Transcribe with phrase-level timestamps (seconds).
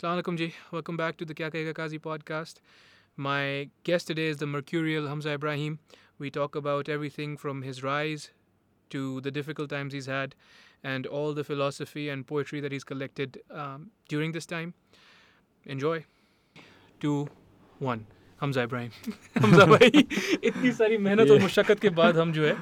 [0.00, 0.54] Assalamualaikum ji.
[0.70, 2.58] Welcome back to the Kya Kahega Kazi podcast.
[3.16, 5.80] My guest today is the mercurial Hamza Ibrahim.
[6.20, 8.30] We talk about everything from his rise
[8.90, 10.36] to the difficult times he's had
[10.84, 14.74] and all the philosophy and poetry that he's collected um, during this time.
[15.66, 16.04] Enjoy.
[17.00, 17.26] Two,
[17.80, 18.06] one.
[18.40, 18.90] Hamza Ibrahim
[19.42, 22.56] Hamza भाई इतनी सारी मेहनत और मुशक्क़त के बाद हम जो है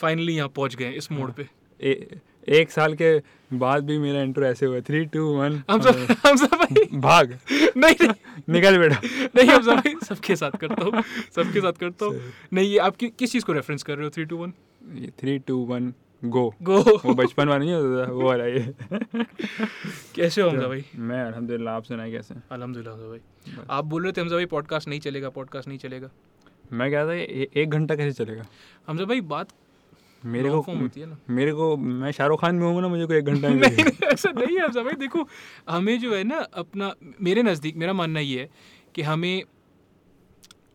[0.00, 1.48] फाइनली यहाँ पहुँच गए इस मोड़ पे
[1.80, 2.18] ए,
[2.48, 3.22] एक साल के
[3.52, 5.90] बाद भी मेरा इंट्रो ऐसे हुआ three two one Hamza
[6.28, 8.08] Hamza भाई भाग। नहीं नहीं।
[8.48, 9.00] निकल बेटा।
[9.36, 11.02] नहीं हमजा भाई सबके साथ करता हूँ
[11.36, 12.20] सबके साथ करता हूँ।
[12.52, 14.52] नहीं ये आप कि- किस चीज़ को रेफरेंस कर रहे हो थ्री टू वन
[14.94, 18.74] ये three two one go go वो बचपन वाला नहीं होता था वो वाला ये।
[20.14, 20.84] कैसे हो हमजा भाई?
[20.96, 22.34] मैं अल्हम्दुलिल्लाह आप सुनाए कैसे?
[22.50, 26.10] अल्हम्दुलिल्लाह हमजा भाई। आप बोल रहे थे हमजा भाई पॉडकास्ट नहीं चलेगा पॉडकास्ट नहीं चलेगा।
[26.72, 27.12] मैं क्या था
[27.60, 28.46] एक घंटा कैसे चलेगा?
[28.88, 29.48] हमजा भाई बात
[30.24, 33.14] मेरे को होती है ना मेरे को मैं शाहरुख खान में हूँ ना मुझे को
[33.14, 35.28] एक घंटा नहीं ऐसा नहीं है भाई देखो
[35.68, 38.50] हमें जो है ना अपना मेरे नज़दीक मेरा मानना ये है
[38.94, 39.42] कि हमें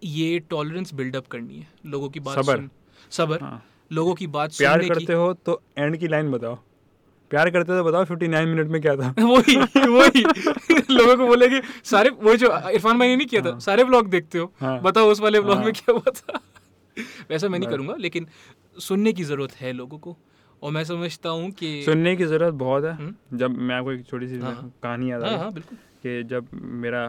[0.03, 2.69] ये टॉलरेंस बिल्डअप करनी है लोगों की बात सब्र।
[3.11, 6.55] सबर हाँ। लोगों की बात प्यार सुनने करते हो तो एंड की लाइन बताओ
[7.29, 9.55] प्यार करते तो बताओ फिफ्टी नाइन मिनट में क्या था वही
[9.87, 10.21] वही
[10.91, 14.07] लोगों को बोलेंगे सारे वो जो इरफान भाई ने नहीं किया था हाँ। सारे ब्लॉग
[14.07, 16.39] देखते हो हाँ। बताओ उस वाले ब्लॉग में हाँ। क्या हुआ था
[17.29, 18.27] वैसा मैं नहीं। करूँगा लेकिन
[18.79, 20.15] सुनने की ज़रूरत है लोगों को।
[20.63, 24.05] और मैं समझता हूँ कि सुनने की ज़रूरत बहुत है। हम्म। जब मैं आपको एक
[24.05, 27.03] छोटी सी हाँ, हाँ। कहानी याद आ हाँ हाँ बिल्कुल। कि जब मेरा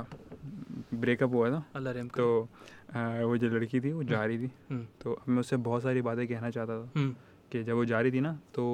[0.95, 2.49] ब्रेकअप हुआ था अल्लाह तो
[2.97, 6.03] आ, वो जो लड़की थी वो जा रही थी। हम्म, तो मैं उससे बहुत सारी
[6.03, 7.15] बातें कहना चाहता था हम्म,
[7.53, 8.65] कि जब वो जा रही थी ना तो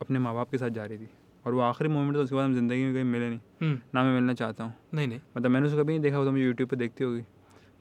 [0.00, 1.08] अपने माँ बाप के साथ जा रही थी।
[1.46, 4.02] और वो आखिरी मोमेंट था उसके बाद हम ज़िंदगी में कहीं मिले नहीं। हम्म, ना
[4.04, 6.44] मैं मिलना चाहता हूँ। नहीं नहीं। मतलब मैंने उसको कभी नहीं देखा वो तो मुझे
[6.44, 7.22] यूट्यूब पर देखती होगी।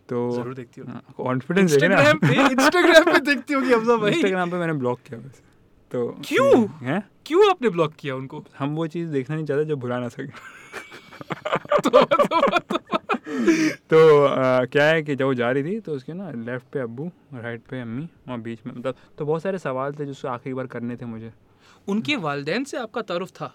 [0.10, 4.58] तो ज़रूर देखती हो कॉन्फिडेंस इंस्टाग्राम पे इंस्टाग्राम पे देखती होगी हमजा भाई। इंस्टाग्राम पे
[4.58, 5.46] मैंने ब्लॉक किया वैसे
[5.92, 6.68] तो क्यों?
[6.82, 7.02] हैं?
[7.26, 8.44] क्यों आपने ब्लॉक किया उनको?
[8.60, 10.28] हम वो चीज़ देखना नहीं चाहते जो भुला ना सके।
[11.78, 12.78] तो, तो, तो,
[13.90, 16.80] तो आ, क्या है कि जब वो जा रही थी तो उसके ना लेफ़्ट पे
[16.80, 20.28] अबू राइट पे अम्मी और बीच में मतलब तो बहुत सारे सवाल थे जो उसको
[20.28, 21.32] आखिरी बार करने थे मुझे।
[21.88, 23.54] उनके वालदेन से आपका तारुफ था?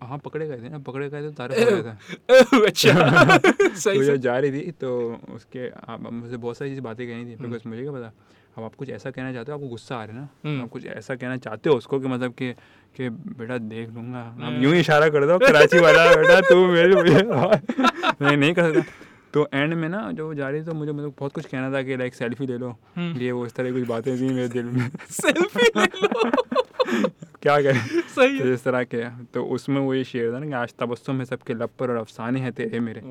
[0.00, 4.38] हाँ पकड़े गए थे ना पकड़े गए थे तो गया अच्छा तो सही से जा
[4.38, 4.90] रही थी तो
[5.34, 8.12] उसके आप मुझे बहुत सारी चीज़ बातें कहनी थी हम्म। बिकॉज़ मुझे क्या पता
[8.56, 10.68] अब आप कुछ ऐसा कहना चाहते हो आपको गुस्सा आ रहा है ना हम्म। आप
[10.68, 12.52] कुछ ऐसा कहना चाहते हो उसको कि मतलब कि
[12.96, 16.66] कि बेटा देख लूँगा हम्म। अब यूँ ही इशारा कर दो कराची वाला बेटा तू
[16.66, 20.92] मेरे नहीं नहीं कर सकता तो एंड में ना वो जा रही थी तो मुझे
[20.92, 23.70] मतलब बहुत कुछ कहना था कि लाइक सेल्फी ले लो हम्म। ये वो इस तरह
[23.70, 26.66] की कुछ बातें थी मेरे दिल में सेल्फी ले लो
[27.42, 27.86] क्या करें?
[28.08, 30.74] सही तो है इस तरह के तो उसमें वो ये शेर था ना कि आज
[30.78, 33.02] तबस्सुम है सबके लब पर और अफसाने हैं तेरे मेरे।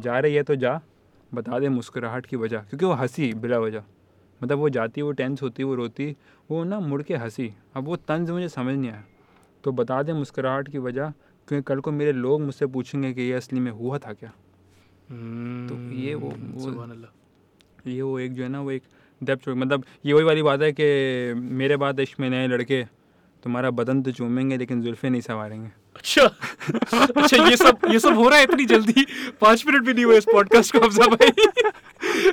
[0.00, 0.80] जा रही है तो जा
[1.34, 3.82] बता दे मुस्कुराहट की वजह क्योंकि वो हँसी बिला वजह।
[4.42, 6.16] मतलब वो जाती वो टेंस होती वो रोती
[6.50, 9.04] वो ना मुड़ के हँसी। अब वो तंज मुझे समझ नहीं आया।
[9.64, 11.10] तो बता दे मुस्कुराहट की वजह
[11.48, 14.32] क्योंकि कल को मेरे लोग मुझसे पूछेंगे कि ये असली में हुआ था क्या?
[15.68, 17.06] तो ये वो- हम्म, वो-
[17.86, 18.82] ये वो एक जो है ना वो एक
[19.22, 20.84] डेप्थ मतलब ये वही वाली बात है कि
[21.34, 22.86] मेरे बाद इश्क में नए लड़के
[23.44, 28.28] तुम्हारा बदन तो चूमेंगे लेकिन जुल्फे नहीं संवारेंगे। अच्छा। अच्छा ये सब ये सब हो
[28.28, 29.04] रहा है इतनी जल्दी?
[29.40, 31.30] पाँच मिनट भी नहीं हुए इस पॉडकास्ट को हमजा भाई।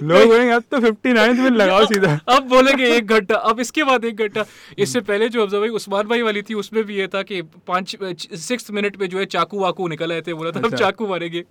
[0.03, 3.83] लोग बोलेंगे अब तो फिफ्टी नाइन्थ में लगाओ सीधा। अब बोलेंगे एक घंटा अब इसके
[3.83, 4.45] बाद एक घंटा।
[4.77, 7.95] इससे पहले जो अफजा भाई उस्मान भाई वाली थी उसमें भी ये था कि पाँच
[8.39, 11.07] सिक्स मिनट में जो है चाकू वाकू निकल आए थे बोला था हम अच्छा। चाकू
[11.07, 11.43] मारेंगे।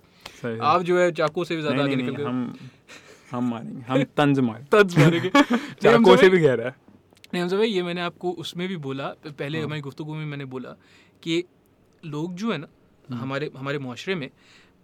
[0.62, 2.54] आप जो है चाकू से भी ज़्यादा आगे निकल हम
[3.32, 5.31] हम मारेंगे हम तंज मारेंगे। तंज मारेंगे।
[5.82, 6.75] चाकू से भी गहरा है।
[7.33, 10.45] नहीं हमजा भाई ये मैंने आपको उसमें भी बोला पहले हाँ। हमारी गुफ्तु में मैंने
[10.45, 10.75] बोला
[11.23, 11.43] कि
[12.03, 12.67] लोग जो है ना
[13.09, 14.31] हम्म। हमारे हमारे माशरे में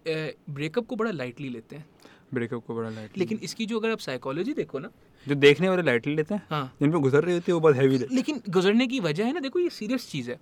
[0.06, 1.84] ब्रेकअप को बड़ा लाइटली लेते हैं।
[2.34, 4.90] ब्रेकअप को बड़ा लाइट लेकिन इसकी जो अगर आप साइकोलॉजी देखो ना
[5.26, 7.76] जो देखने वाले लाइटली लेते हैं हाँ। जिन पर गुजर रहे होते हैं वो बहुत
[7.76, 10.38] हैवी लेकिन गुजरने की वजह है ना देखो ये सीरियस चीज़ है।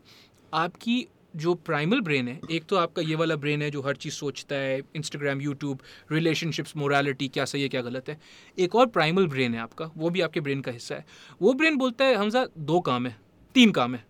[0.54, 4.14] आपकी जो प्राइमल ब्रेन है एक तो आपका ये वाला ब्रेन है जो हर चीज़
[4.14, 5.80] सोचता है इंस्टाग्राम यूट्यूब
[6.12, 8.18] रिलेशनशिप्स मोरालिटी क्या सही है क्या गलत है।
[8.58, 11.04] एक और प्राइमल ब्रेन है आपका वो भी आपके ब्रेन का हिस्सा है।
[11.42, 13.16] वो ब्रेन बोलता है हमजा दो काम है
[13.54, 14.04] तीन काम है।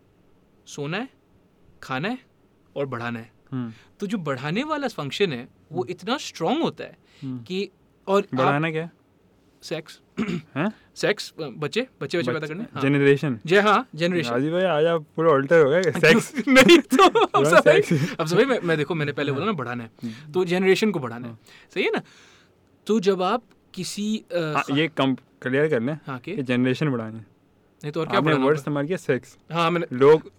[0.66, 1.08] सोना है
[1.82, 2.18] खाना है
[2.76, 6.96] और बढ़ाना है। हम्म, तो जो बढ़ाने वाला फ़ंक्शन है वो इतना स्ट्रांग होता है
[7.22, 7.68] हम्म। कि
[8.06, 8.88] और बढ़ाना क्या
[9.64, 10.00] सेक्स
[10.56, 11.86] है सेक्स बच्चे?
[12.00, 12.64] बच्चे बच्चे पैदा करने?
[12.74, 16.78] हाँ। जनरेशन जय हाँ जनरेशन राजीव भाई आज आप पूरा अल्टर हो गए। सेक्स नहीं
[16.94, 20.44] तो अब sex। अब भाई मैं, मैं देखो मैंने पहले बोला ना बढ़ाना है। तो
[20.44, 21.34] जनरेशन को बढ़ाना है।
[21.74, 22.02] सही है ना?
[22.86, 23.42] तो जब आप
[23.74, 26.36] किसी हाँ, ये कम क्लियर कर लें हाँ के?
[26.42, 28.96] जनरेशन बढ़ाने नहीं तो और क्या आपने वर्ड इस्तेमाल किया?
[28.98, 30.30] सेक्स हाँ मैंने लोग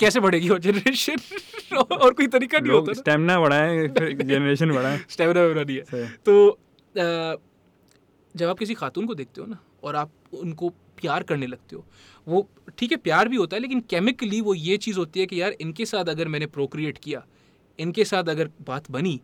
[0.00, 5.62] कैसे बढ़ेगी वो जनरेशन और कोई तरीका नहीं होता स्टेमिना बढ़ाएँ फिर जनरेशन बढ़ाएँ। स्टेमिना
[5.62, 6.34] नहीं है। तो
[8.36, 11.84] जब आप किसी खातून को देखते हो ना और आप उनको प्यार करने लगते हो
[12.26, 12.46] वो
[12.78, 15.52] ठीक है प्यार भी होता है लेकिन केमिकली वो ये चीज़ होती है कि यार
[15.60, 17.24] इनके साथ अगर मैंने प्रोक्रिएट किया
[17.78, 19.20] इनके साथ अगर बात बनी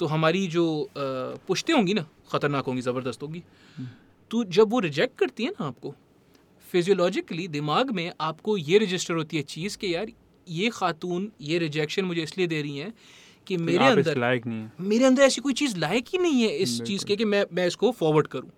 [0.00, 3.42] तो हमारी जो पुश्तें होंगी ना ख़तरनाक होंगी ज़बरदस्त होंगी।
[4.30, 5.94] तो जब वो रिजेक्ट करती है ना आपको
[6.72, 10.06] फिजियोलॉजिकली दिमाग में आपको ये रजिस्टर होती है चीज़ कि यार
[10.48, 12.92] ये खातून ये रिजेक्शन मुझे इसलिए दे रही हैं
[13.48, 16.48] कि मेरे अंदर लायक नहीं है। मेरे अंदर ऐसी कोई चीज़ लायक ही नहीं है
[16.58, 18.50] इस चीज़ के कि मैं मैं इसको फॉरवर्ड करूँ।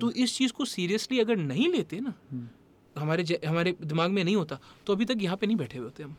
[0.00, 2.48] तो इस चीज़ को सीरियसली अगर नहीं लेते ना हम्म।
[2.96, 6.02] हमारे हमारे दिमाग में नहीं होता तो अभी तक यहाँ पे नहीं बैठे हुए होते
[6.02, 6.14] हम।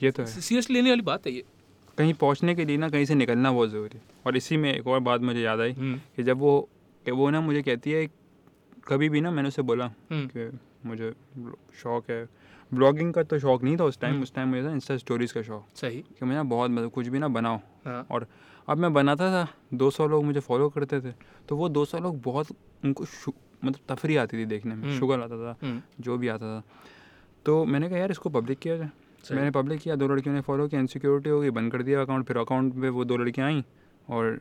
[0.00, 1.44] ये तो है। सीरियसली लेने वाली बात है ये।
[1.98, 4.86] कहीं पहुँचने के लिए ना कहीं से निकलना बहुत ज़रूरी है। और इसी में एक
[4.86, 6.68] और बात मुझे याद आई हम्म, कि जब वो
[7.04, 8.06] वो ना मुझे कहती है
[8.88, 10.58] कभी भी ना मैंने उसे बोला हम्म, कि
[10.88, 11.12] मुझे
[11.82, 12.24] शौक है
[12.74, 15.34] ब्लॉगिंग का तो शौक नहीं था उस टाइम हम्म। उस टाइम मुझे था इंस्टा स्टोरीज़
[15.34, 18.26] का शौक। सही। कि मैं ना बहुत मतलब कुछ भी ना बनाओ हाँ। और
[18.68, 21.12] अब मैं बनाता था 200 लोग मुझे फॉलो करते थे
[21.48, 22.50] तो वो 200 लोग बहुत
[22.84, 23.04] उनको
[23.64, 26.62] मतलब तफरी आती थी देखने में हम्म। शुगर आता था हम्म, जो भी आता था।
[27.46, 28.90] तो मैंने कहा यार इसको पब्लिक किया जाए।
[29.32, 32.26] मैंने पब्लिक किया दो लड़कियों ने फॉलो किया इनसिक्योरिटी हो गई बंद कर दिया अकाउंट
[32.26, 33.64] फिर अकाउंट पे वो दो लड़कियाँ आई
[34.08, 34.38] और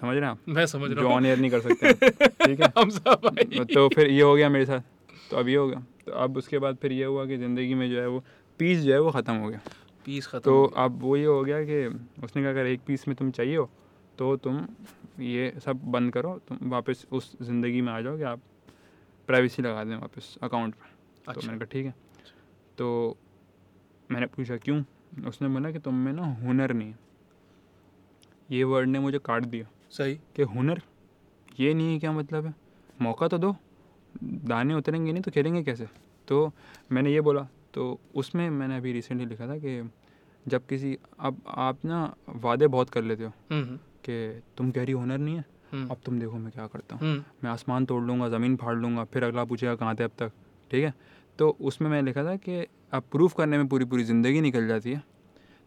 [0.00, 0.38] समझ रहे हैं आप?
[0.48, 1.92] मैं समझ रहा हूँ। ऑन एयर नहीं कर सकते
[2.46, 3.64] ठीक है?
[3.64, 4.80] तो फिर ये हो गया मेरे साथ।
[5.30, 7.88] तो अब ये हो गया। तो अब उसके बाद फिर ये हुआ कि ज़िंदगी में
[7.90, 8.22] जो है वो
[8.60, 9.60] पीस जो है वो ख़त्म हो गया।
[10.06, 11.86] पीस खत्म तो अब वो ये हो गया कि
[12.24, 13.68] उसने कहा अगर एक पीस में तुम चाहिए हो
[14.18, 14.66] तो तुम
[15.20, 18.40] ये सब बंद करो तुम वापस उस ज़िंदगी में आ जाओ कि आप
[19.28, 21.94] प्राइवेसी लगा दें वापस अकाउंट पर अच्छा। तो अच्छा। मैंने कहा ठीक है।
[22.78, 23.16] तो
[24.10, 24.82] मैंने पूछा क्यों?
[25.26, 26.98] उसने बोला कि तुम में ना हुनर नहीं है।
[28.50, 30.82] ये वर्ड ने मुझे काट दिया। सही। कि हुनर?
[31.60, 32.54] ये नहीं है क्या मतलब है?
[33.02, 33.56] मौका तो दो।
[34.22, 35.88] दाने उतरेंगे नहीं तो खेलेंगे कैसे?
[36.28, 36.50] तो
[36.92, 39.90] मैंने ये बोला तो उसमें मैंने अभी रिसेंटली लिखा था कि
[40.46, 44.92] जब किसी अब आप ना वादे बहुत कर लेते हो हम्म, कि तुम कह रही
[44.92, 48.02] हुनर नहीं है हम्म, अब तुम देखो मैं क्या करता हूँ। हम्म, मैं आसमान तोड़
[48.02, 50.32] लूँगा ज़मीन फाड़ लूँगा फिर अगला पूछेगा कहाँ थे अब तक
[50.70, 50.94] ठीक है?
[51.38, 54.92] तो उसमें मैंने लिखा था कि अब प्रूफ करने में पूरी पूरी ज़िंदगी निकल जाती
[54.92, 55.02] है।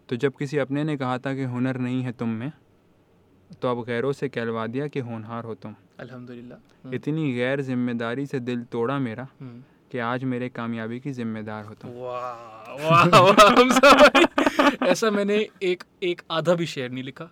[0.09, 2.51] तो जब किसी अपने ने कहा था कि हुनर नहीं है तुम में
[3.61, 8.25] तो अब गैरों से कहलवा दिया कि होनहार हो तुम। अल्हम्दुलिल्लाह। हम्म, इतनी गैर ज़िम्मेदारी
[8.25, 13.19] से दिल तोड़ा मेरा हम्म। कि आज मेरे कामयाबी की जिम्मेदार होता हूँ। वाह वाह
[13.19, 17.29] वाह हमजा भाई ऐसा मैंने एक एक आधा भी शेयर नहीं लिखा।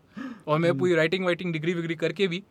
[0.48, 2.44] और मैं पूरी राइटिंग वाइटिंग डिग्री विग्री करके भी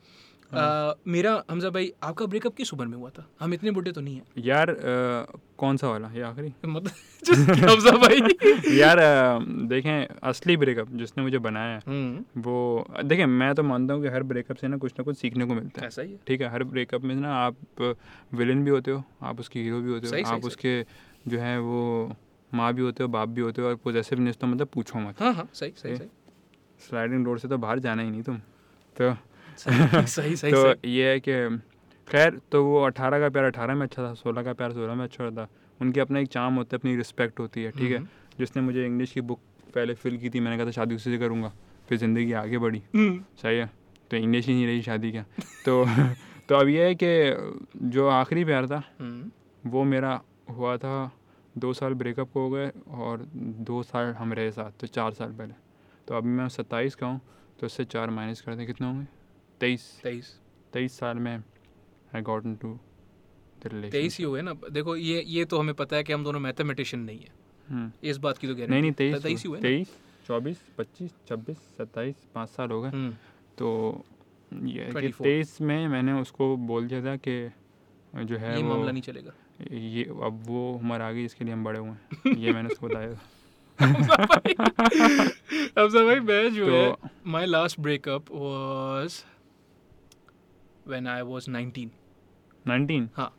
[0.53, 3.27] आ, मेरा हमजा भाई आपका ब्रेकअप किस उम्र में हुआ था?
[3.41, 6.11] हम इतने बुढ़े तो नहीं हैं। यार अ, कौन सा वाला?
[6.15, 6.91] ये आखिरी। मतलब
[7.71, 8.21] हमजा भाई?
[8.79, 9.39] यार अ,
[9.69, 14.09] देखें असली ब्रेकअप जिसने मुझे बनाया है हम्म, वो देखें मैं तो मानता हूँ कि
[14.09, 16.41] हर ब्रेकअप से ना कुछ ना कुछ सीखने को मिलता है। ऐसा ही है। ठीक
[16.41, 17.97] है हर ब्रेकअप में ना आप
[18.35, 20.81] विलन भी होते हो आप उसके हीरो भी होते हो आप उसके
[21.29, 22.13] जो है वो
[22.55, 25.33] माँ भी होते हो बाप भी होते हो और पोजेसिवनेस तो मतलब पूछो मत। हाँ
[25.35, 26.09] हाँ सही सही सही।
[26.89, 28.37] स्लाइडिंग डोर से तो बाहर जाना ही नहीं तुम।
[28.97, 29.11] तो
[29.57, 31.33] सही सही सही तो सही। ये है कि
[32.09, 35.05] खैर तो वो अठारह का प्यार अठारह में अच्छा था सोलह का प्यार सोलह में
[35.05, 35.49] अच्छा था।
[35.81, 37.97] उनकी अपना एक चाम होता है अपनी रिस्पेक्ट होती है ठीक है?
[37.99, 38.09] हम्म,
[38.39, 39.41] जिसने मुझे इंग्लिश की बुक
[39.75, 41.53] पहले फिल की थी मैंने कहा था शादी उसी से करूँगा
[41.89, 43.71] फिर ज़िंदगी आगे बढ़ी। हम्म, सही है
[44.11, 45.25] तो इंग्लिश ही नहीं रही शादी क्या?
[45.65, 45.85] तो
[46.49, 49.31] तो अब यह है कि जो आखिरी प्यार था हम्म,
[49.71, 50.21] वो मेरा
[50.51, 51.11] हुआ था
[51.59, 53.27] दो साल ब्रेकअप हो गए और
[53.69, 55.55] दो साल हम रहे साथ तो चार साल पहले।
[56.09, 57.21] तो अभी मैं सत्ताईस का हूँ
[57.61, 59.07] तो उससे चार माइनस कर दें कितने होंगे?
[59.61, 60.41] तेईस। तेईस।
[60.73, 61.45] तेईस साल में
[62.15, 62.79] आई गॉट इन टू
[63.67, 67.03] तेईस ही हुए ना। देखो ये ये तो हमें पता है कि हम दोनों मैथमेटिशियन
[67.03, 71.11] नहीं है। इस बात की तो नहीं नहीं तेईस तेईस ही हुए तेईस चौबीस पच्चीस
[71.29, 73.11] छब्बीस सत्ताईस पाँच साल हो गए। हम्म,
[73.59, 74.05] तो
[74.63, 77.51] ये है कि 24 तेईस में मैंने उसको बोल दिया था कि
[78.17, 79.33] जो है ये वो मामला नहीं चलेगा।
[79.73, 82.87] ये अब वो उम्र आ गई इसके लिए हम बड़े हुए हैं। ये मैंने उसको
[82.87, 83.21] बताया था।
[85.79, 89.25] हमजा भाई मैं जो है तो my last breakup was
[90.89, 91.91] when I was 19
[92.67, 93.37] nineteen हाँ।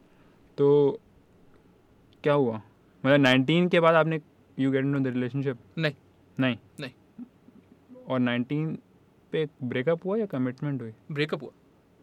[0.58, 1.00] तो
[2.24, 2.62] क्या हुआ?
[3.06, 4.22] मतलब नाइनटीन के बाद आपने
[4.60, 5.94] you get in the relationship नहीं।
[6.40, 6.58] नहीं?
[6.80, 7.26] नहीं।
[8.08, 8.80] और नाइनटीन
[9.32, 10.94] पे ब्रेकअप हुआ या कमिटमेंट हुई?
[11.12, 11.52] ब्रेकअप हुआ।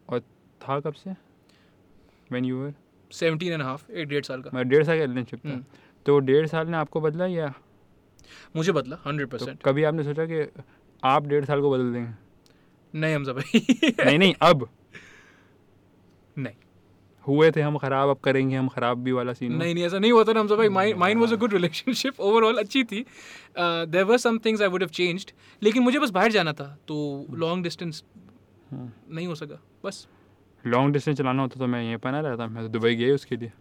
[0.09, 0.21] और
[0.63, 1.11] था कब से?
[2.31, 2.75] When you were
[3.13, 5.65] 17 and half एक डेढ़ साल का। मतलब डेढ़ साल का रिलेशनशिप था। हम्म,
[6.07, 7.55] तो डेढ़ साल ने आपको बदला या?
[8.57, 10.63] मुझे बदला 100 तो कभी आपने सोचा कि
[11.05, 12.13] आप डेढ़ साल को बदल देंगे?
[12.99, 13.67] नहीं हमजा भाई।
[14.07, 14.69] नहीं नहीं अब।
[16.37, 16.55] नहीं।
[17.25, 20.13] हुए थे हम खराब अब करेंगे हम खराब भी वाला सीन नहीं नहीं ऐसा नहीं
[20.13, 23.05] होता ना हमजा भाई mine mine was a good relationship overall अच्छी थी।
[23.57, 25.31] There were some things I would have changed
[25.63, 26.97] लेकिन मुझे बस बाहर जाना था तो
[27.37, 28.03] लॉन्ग डिस्टेंस
[28.71, 30.07] हम्म। नहीं हो सका बस।
[30.65, 33.37] लॉन्ग डिस्टेंस चलाना होता तो मैं यहीं पर ना रहता मैं तो दुबई गया उसके
[33.37, 33.53] लिए।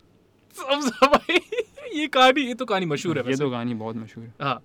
[0.55, 1.39] भाई
[1.95, 4.59] ये कहानी ये तो कहानी मशहूर है ये तो कहानी बहुत मशहूर है। हाँ।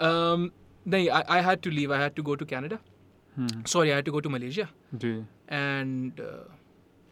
[0.00, 0.48] Um,
[0.86, 2.78] नहीं I had to leave I had to go to Canada
[3.66, 5.10] sorry I had to go to Malaysia ji.
[5.50, 6.20] And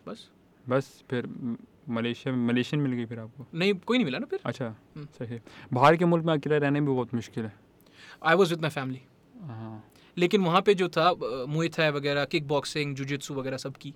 [0.09, 0.29] बस।
[0.69, 1.57] बस फिर म-
[1.89, 3.47] मलेशिया मलेशियन मिल गई फिर आपको?
[3.55, 6.57] नहीं कोई नहीं मिला ना फिर। अच्छा हम्म। सही है। बाहर के मुल्क में अकेला
[6.57, 7.53] रहने भी बहुत मुश्किल है।
[8.25, 9.01] I was with my family
[9.43, 9.85] हाँ।
[10.19, 11.13] लेकिन वहाँ पे जो था
[11.49, 13.95] मुई थाई वगैरह किक बॉक्सिंग जुजित्सु वगैरह सब की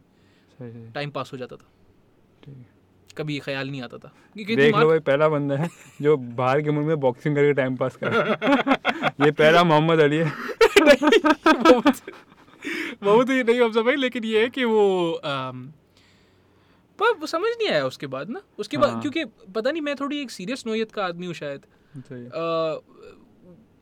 [0.63, 1.69] टाइम पास हो जाता था।
[2.45, 2.67] ठीक है।
[3.17, 5.71] कभी ख्याल नहीं आता था। क्योंकि देख लो भाई पहला बंदा है
[6.03, 8.13] जो बाहर के मुल्क में बॉक्सिंग करके टाइम पास कर।
[9.25, 10.33] ये पहला मोहम्मद अली है।
[13.03, 15.13] वो वो तो ये नहीं अफजा भाई लेकिन ये है कि वो
[17.03, 18.93] पर वो समझ नहीं आया उसके बाद ना। उसके हाँ.
[18.93, 21.67] बाद। क्योंकि पता नहीं मैं थोड़ी एक सीरियस नोयत का आदमी हूँ शायद।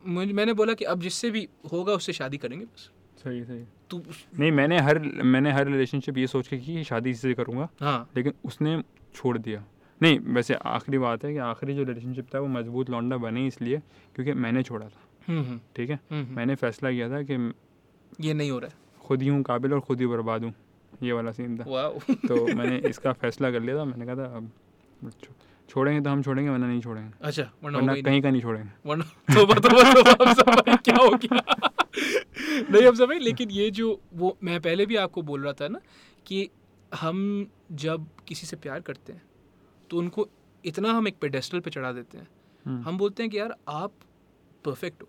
[0.06, 2.90] मुझे- मैंने बोला कि अब जिससे भी होगा उससे शादी करेंगे बस।
[3.24, 4.02] सही सही तू
[4.38, 8.32] नहीं मैंने हर मैंने हर रिलेशनशिप ये सोच के कि शादी इससे करूँगा हाँ। लेकिन
[8.44, 8.82] उसने
[9.14, 9.64] छोड़ दिया।
[10.02, 13.82] नहीं वैसे आखिरी बात है कि आखिरी जो रिलेशनशिप था वो मज़बूत लौंडा बने इसलिए
[14.14, 16.00] क्योंकि मैंने छोड़ा था। हम्म हम्म, ठीक है?
[16.10, 17.52] हम्म। मैंने फैसला किया था कि
[18.20, 20.54] ये नहीं हो रहा है। खुद ही हूँ काबिल और खुद ही बर्बाद हूँ।
[21.02, 21.64] ये वाला सीन था।
[22.28, 24.50] तो मैंने इसका फैसला कर लिया था मैंने कहा था अब
[25.68, 29.04] छोड़ेंगे तो हम छोड़ेंगे वरना नहीं छोड़ेंगे। अच्छा वरना वरना। कहीं का नहीं छोड़ेंगे। वरना
[29.34, 31.42] तोबा तोबा तोबा अफजा भाई क्या हो गया?
[32.70, 35.80] नहीं अफजा भाई लेकिन ये जो वो मैं पहले भी आपको बोल रहा था ना
[36.26, 36.48] कि
[36.92, 37.46] हम
[37.82, 39.22] जब किसी से प्यार करते हैं
[39.90, 40.28] तो उनको
[40.64, 42.28] इतना हम एक पेडेस्टल पे चढ़ा देते हैं।
[42.66, 43.92] हम्म, हम बोलते हैं कि यार आप
[44.64, 45.08] परफेक्ट हो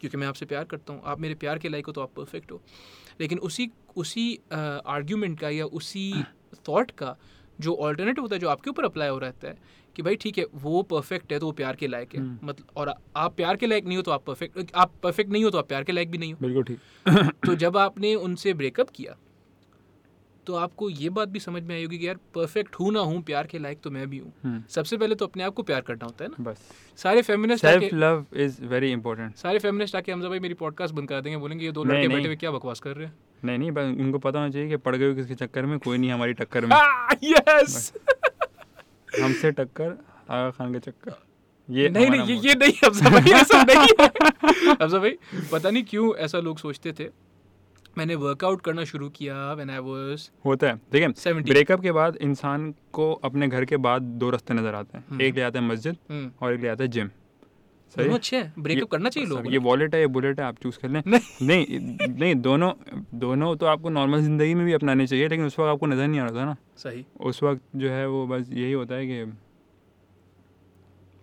[0.00, 2.52] क्योंकि मैं आपसे प्यार करता हूँ आप मेरे प्यार के लायक हो तो आप परफेक्ट
[2.52, 2.60] हो।
[3.20, 6.12] लेकिन उसी उसी आर्ग्यूमेंट का या उसी
[6.68, 7.16] थाट का
[7.60, 9.56] जो ऑल्टरनेटिव होता है जो आपके ऊपर अप्लाई हो रहता है
[9.96, 12.66] कि भाई ठीक है वो परफेक्ट है तो वो प्यार के लायक है। हम्म। मतलब
[12.76, 15.58] और आप प्यार के लायक नहीं हो तो आप परफेक्ट आप परफेक्ट नहीं हो तो
[15.58, 16.78] आप प्यार के लायक भी नहीं हो। बिल्कुल ठीक।
[17.46, 19.16] तो जब आपने उनसे ब्रेकअप किया
[20.48, 23.20] तो आपको ये बात भी समझ में आई होगी कि यार परफेक्ट हूँ ना हूँ
[23.22, 25.80] प्यार के लायक तो मैं भी हूँ। हम्म, सबसे पहले तो अपने आप को प्यार
[25.80, 26.58] करना होता है ना। बस।
[26.98, 31.08] सारे feminist self love is very important सारे फेमिनिस्ट आके हमजा भाई मेरी पॉडकास्ट बंद
[31.08, 33.14] कर देंगे। बोलेंगे ये दो लड़के बैठे हुए क्या बकवास कर रहे हैं?
[33.44, 35.98] नहीं नहीं बस उनको पता होना चाहिए कि पड़ गए हो किसके चक्कर में कोई
[35.98, 36.76] नहीं हमारी टक्कर में।
[37.24, 37.92] यस
[39.22, 39.96] हमसे टक्कर
[40.30, 41.22] आगा खान के चक्कर।
[41.68, 44.10] ये नहीं नहीं ये ये नहीं हमजा भाई ऐसा नहीं है।
[44.82, 45.16] हमजा भाई
[45.52, 47.08] पता नहीं क्यों ऐसा लोग सोचते थे।
[47.98, 52.74] मैंने वर्कआउट करना शुरू किया व्हेन आई वाज होता है। देखिए ब्रेकअप के बाद इंसान
[52.92, 55.64] को अपने घर के बाद दो रास्ते नज़र आते हैं। हम्म। एक ले आता है
[55.66, 57.10] मस्जिद हम्म। और एक ले आता है जिम
[57.94, 60.78] सही अच्छे हैं। ब्रेकअप करना चाहिए लोगों ये वॉलेट है ये बुलेट है आप चूज़
[60.78, 62.72] कर लें। नहीं। नहीं नहीं दोनों
[63.18, 66.20] दोनों तो आपको नॉर्मल ज़िंदगी में भी अपनाने चाहिए लेकिन उस वक्त आपको नज़र नहीं
[66.20, 69.24] आ रहा था ना। सही। उस वक्त जो है वो बस यही होता है कि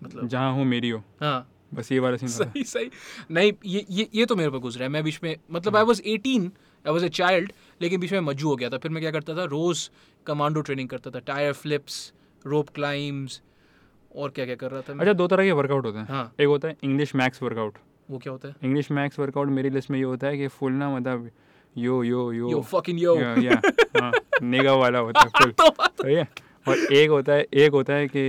[0.03, 2.89] मतलब जहाँ हो मेरी हो। हाँ। बस ये वाला सीन सही सही।
[3.31, 6.01] नहीं ये ये ये तो मेरे पर गुजरा है। मैं बीच में मतलब I was
[6.07, 6.49] 18
[6.87, 7.51] I was a child
[7.81, 9.43] लेकिन बीच में मज्जू हो गया था। फिर मैं क्या करता था?
[9.45, 9.89] रोज
[10.27, 12.13] कमांडो ट्रेनिंग करता था। टायर फ्लिप्स
[12.45, 13.41] रोप क्लाइम्स
[14.15, 14.99] और क्या क्या कर रहा था मैं?
[14.99, 17.77] अच्छा दो तरह के वर्कआउट होते हैं। हाँ। एक होता है इंग्लिश मैक्स वर्कआउट
[18.09, 18.55] वो क्या होता है?
[18.63, 21.29] इंग्लिश मैक्स वर्कआउट मेरी लिस्ट में ये होता है कि फुल ना मतलब
[21.75, 23.59] यो यो यो यो फकिंग यो या,
[24.41, 25.69] नेगा वाला होता है फुल तो
[26.67, 28.23] और एक होता है एक होता है कि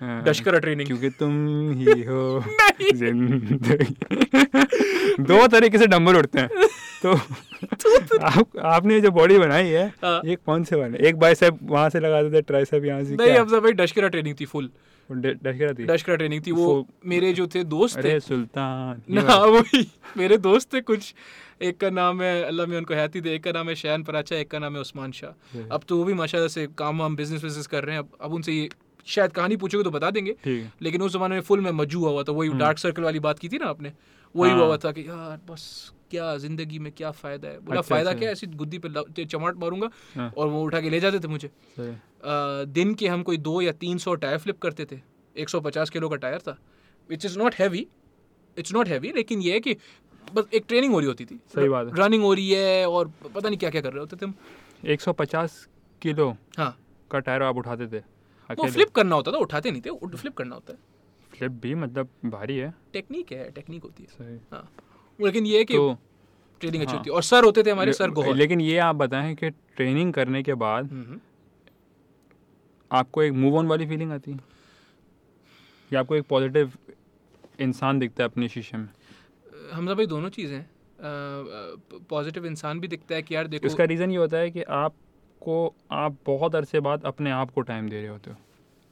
[0.00, 1.32] डशकरा ट्रेनिंग क्योंकि तुम
[1.76, 2.44] ही हो
[2.94, 3.94] ज़िंदगी।
[5.22, 6.48] दो तरीके से डंबल उठते हैं।
[7.02, 7.12] तो
[8.26, 12.00] आप आपने जो बॉडी बनाई है हाँ। ये कौन से वाले एक बाइसेप वहाँ से
[12.00, 14.70] लगा देते ट्राइसेप यहाँ से नहीं अफजा भाई डशकरा ट्रेनिंग थी फुल
[15.10, 15.84] डशकरा थी?
[15.86, 19.86] डशकरा ट्रेनिंग थी वो मेरे जो थे दोस्त थे। अरे सुल्तान ना। वही
[20.16, 21.14] मेरे दोस्त थे कुछ।
[21.62, 24.36] एक का नाम है अल्लाह में उनको हैती दे एक का नाम है शैन पराचा
[24.36, 27.42] एक का नाम है उस्मान शाह। अब तो वो भी माशाल्लाह से काम वाम बिज़नेस
[27.42, 28.68] बिज़नेस कर रहे हैं अब अब उनसे ये
[29.06, 30.36] शायद कहानी पूछोगे तो बता देंगे।
[30.82, 33.20] लेकिन उस जमाने में फुल में मजू हुआ हुआ था वही हम्म। डार्क सर्कल वाली
[33.20, 33.92] बात की थी ना आपने।
[34.34, 37.58] वही हाँ। हुआ हुआ था कि यार बस क्या ज़िंदगी में क्या फ़ायदा है?
[37.60, 40.90] बोला अच्छा, फ़ायदा अच्छा। क्या ऐसी गुद्दी पे चमाट मारूँगा हाँ। और वो उठा के
[40.90, 44.58] ले जाते थे मुझे। अ, दिन के हम कोई दो या तीन सौ टायर फ्लिप
[44.58, 45.00] करते थे।
[45.36, 46.58] 150 किलो का टायर था।
[47.10, 47.86] Which is not heavy
[48.58, 49.76] it's not heavy लेकिन ये है कि
[50.34, 53.08] बस एक ट्रेनिंग हो रही होती थी। सही बात है। रनिंग हो रही है और
[53.34, 54.34] पता नहीं क्या क्या कर रहे होते थे हम।
[54.84, 55.68] 150
[56.02, 56.76] किलो हाँ।
[57.10, 58.15] का टायर आप उठाते थे?
[58.50, 60.78] वो फ्लिप करना होता था उठाते नहीं थे फ्लिप करना होता है।
[61.32, 64.68] फ्लिप भी मतलब भारी है। टेक्निक है टेक्निक होती है। सही। हाँ।
[65.18, 65.96] लेकिन ये है कि तो
[66.62, 68.96] ट्रेनिंग अच्छी हाँ। होती है। और सर होते थे हमारे सर गोहर लेकिन ये आप
[68.96, 71.20] बताएँ कि ट्रेनिंग करने के बाद हम्म, हम्म।
[72.90, 74.32] आपको एक मूव ऑन वाली फीलिंग आती?
[74.32, 74.38] है
[75.90, 76.72] या आपको एक पॉजिटिव
[77.60, 78.88] इंसान दिखता है अपने शीशे में?
[79.72, 80.64] हमजा भाई दोनों चीज़ें
[82.10, 84.62] पॉजिटिव इंसान भी दिखता है कि यार देखो इसका रीज़न ये होता है कि
[85.46, 88.36] आपको आप बहुत अरसे बाद अपने आप को टाइम दे रहे होते हो।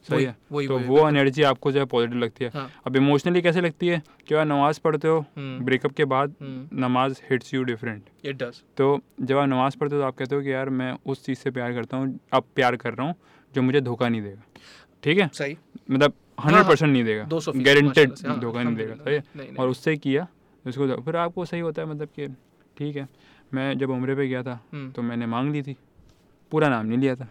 [0.09, 0.35] सही है?
[0.51, 3.61] वही तो वही- वो एनर्जी आपको जो है पॉजिटिव लगती है। हाँ। अब इमोशनली कैसे
[3.61, 4.01] लगती है?
[4.27, 8.33] कि आप नमाज़ पढ़ते हो हम्म, ब्रेकअप के बाद हम्म, नमाज़ hits you different it
[8.33, 11.25] does तो जब आप नमाज़ पढ़ते हो तो आप कहते हो कि यार मैं उस
[11.25, 13.15] चीज़ से प्यार करता हूँ अब प्यार कर रहा हूँ
[13.55, 14.41] जो मुझे धोखा नहीं देगा।
[15.03, 15.29] ठीक है?
[15.33, 15.57] सही।
[15.91, 16.13] मतलब
[16.45, 19.55] हंड्रेड परसेंट नहीं देगा। 200 गारंटेड हाँ, धोखा नहीं देगा सही है?
[19.59, 20.27] और उससे किया
[20.67, 22.27] उसको फिर आपको सही होता है मतलब कि
[22.77, 23.07] ठीक है
[23.53, 25.75] मैं जब उम्र पे गया था हम्म। तो मैंने मांग ली थी।
[26.51, 27.27] पूरा नाम नहीं लिया था।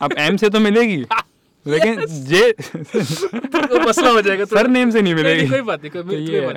[0.00, 1.04] अब एम से तो मिलेगी।
[1.66, 6.02] लेकिन जे तो मसला हो जाएगा सर नेम से नहीं मिलेगी। कोई बात नहीं कोई
[6.02, 6.56] तो ये अब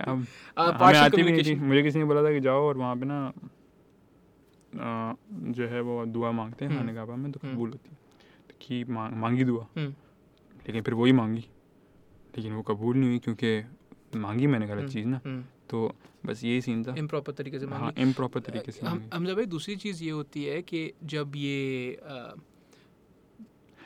[0.58, 3.34] हमें आती भी नहीं मुझे किसी ने बोला था कि जाओ और वहाँ पे ना
[4.76, 7.90] आ, जो है वो दुआ मांगते हैं हम्म, खाने काबा में तो हम्म। कबूल होती
[7.92, 7.98] है।
[8.50, 9.90] तो की मांग, मांगी दुआ। हम्म,
[10.68, 11.46] लेकिन फिर वही मांगी।
[12.38, 13.64] लेकिन वो कबूल नहीं हुई क्योंकि
[14.16, 15.20] मांगी मैंने गलत चीज़ ना।
[15.72, 15.80] तो
[16.26, 19.76] बस यही सीन था। Improper तरीके से हाँ इम्प्रॉपर तरीके से हम हमजा भाई दूसरी
[19.84, 22.34] चीज़ ये होती है कि जब ये आ,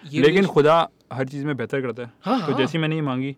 [0.03, 0.77] ये लेकिन खुदा
[1.13, 3.35] हर चीज़ में बेहतर करता है। हाँ तो हाँ। जैसे मैंने ये मांगी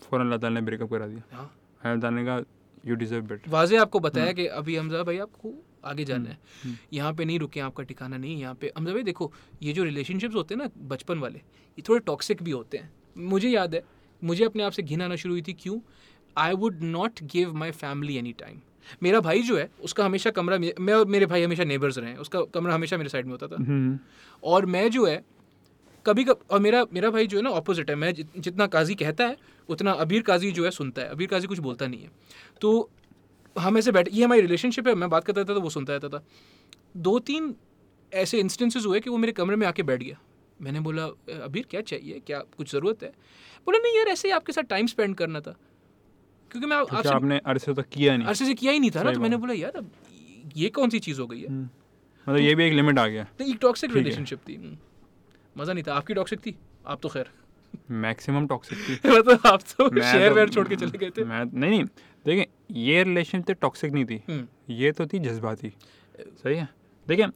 [0.00, 1.50] फ़ौरन अल्लाह ताला ने ब्रेकअप करा दिया। हाँ।
[1.82, 2.40] अल्लाह ताला ने कहा
[2.84, 5.52] यू डिजर्व बेटर वाजे आपको बताया कि अभी हमजा भाई आपको
[5.84, 9.02] आगे जाना है। हम्म। यहाँ पे नहीं रुके आपका ठिकाना नहीं यहाँ पे हमजा भाई
[9.02, 9.32] देखो
[9.62, 12.92] ये जो रिलेशनशिप्स होते हैं ना बचपन वाले ये थोड़े टॉक्सिक भी होते हैं।
[13.32, 13.82] मुझे याद है
[14.22, 15.78] मुझे अपने आप से घिन आना शुरू हुई थी क्यों?
[16.36, 18.58] I would not give my family any time
[19.02, 22.16] मेरा भाई जो है उसका हमेशा कमरा मैं और मेरे भाई हमेशा नेबर्स रहे हैं।
[22.16, 23.98] उसका कमरा हमेशा मेरे साइड में होता था। हम्म,
[24.44, 25.24] और मैं जो है
[26.06, 28.94] कभी कब और मेरा मेरा भाई जो है ना ऑपोजिट है। मैं जित- जितना काजी
[28.94, 29.36] कहता है
[29.68, 32.10] उतना अबीर काजी जो है सुनता है। अबीर काजी कुछ बोलता नहीं है।
[32.60, 32.90] तो
[33.58, 36.08] हम ऐसे बैठे ये हमारी रिलेशनशिप है। मैं बात करता था तो वो सुनता रहता
[36.08, 36.24] था।
[36.96, 37.54] दो तीन
[38.14, 40.20] ऐसे इंस्टेंसेस हुए कि वो मेरे कमरे में आके बैठ गया।
[40.62, 41.04] मैंने बोला
[41.44, 42.20] अबीर क्या चाहिए?
[42.26, 43.10] क्या कुछ ज़रूरत है?
[43.66, 45.56] बोला नहीं यार ऐसे ही आपके साथ टाइम स्पेंड करना था।
[46.50, 49.02] क्योंकि मैं क्योंकि आपसे आपने अरसे तक किया नहीं। अरसे से किया ही नहीं था
[49.02, 49.90] ना तो मैंने बोला यार अब
[50.56, 51.48] ये कौन सी चीज़ हो गई है?
[51.48, 51.64] हम्म,
[52.28, 54.78] मतलब ये भी एक लिमिट आ गया। तो एक टॉक्सिक रिलेशनशिप थी। हम्म।
[55.58, 56.58] मज़ा नहीं था। आपकी टॉक्सिक थी?
[56.86, 57.30] आप तो खैर।
[57.90, 61.44] मैक्सिमम टॉक्सिक थी। मतलब आप तो शेयर तो- वेयर छोड़ के चले गए थे। मैं
[61.44, 61.84] नहीं नहीं।
[62.26, 65.72] देखिए ये रिलेशन तो टॉक्सिक नहीं थी। हम्म, ये तो थी जज्बाती।
[66.20, 66.68] सही है?
[67.08, 67.26] देखिए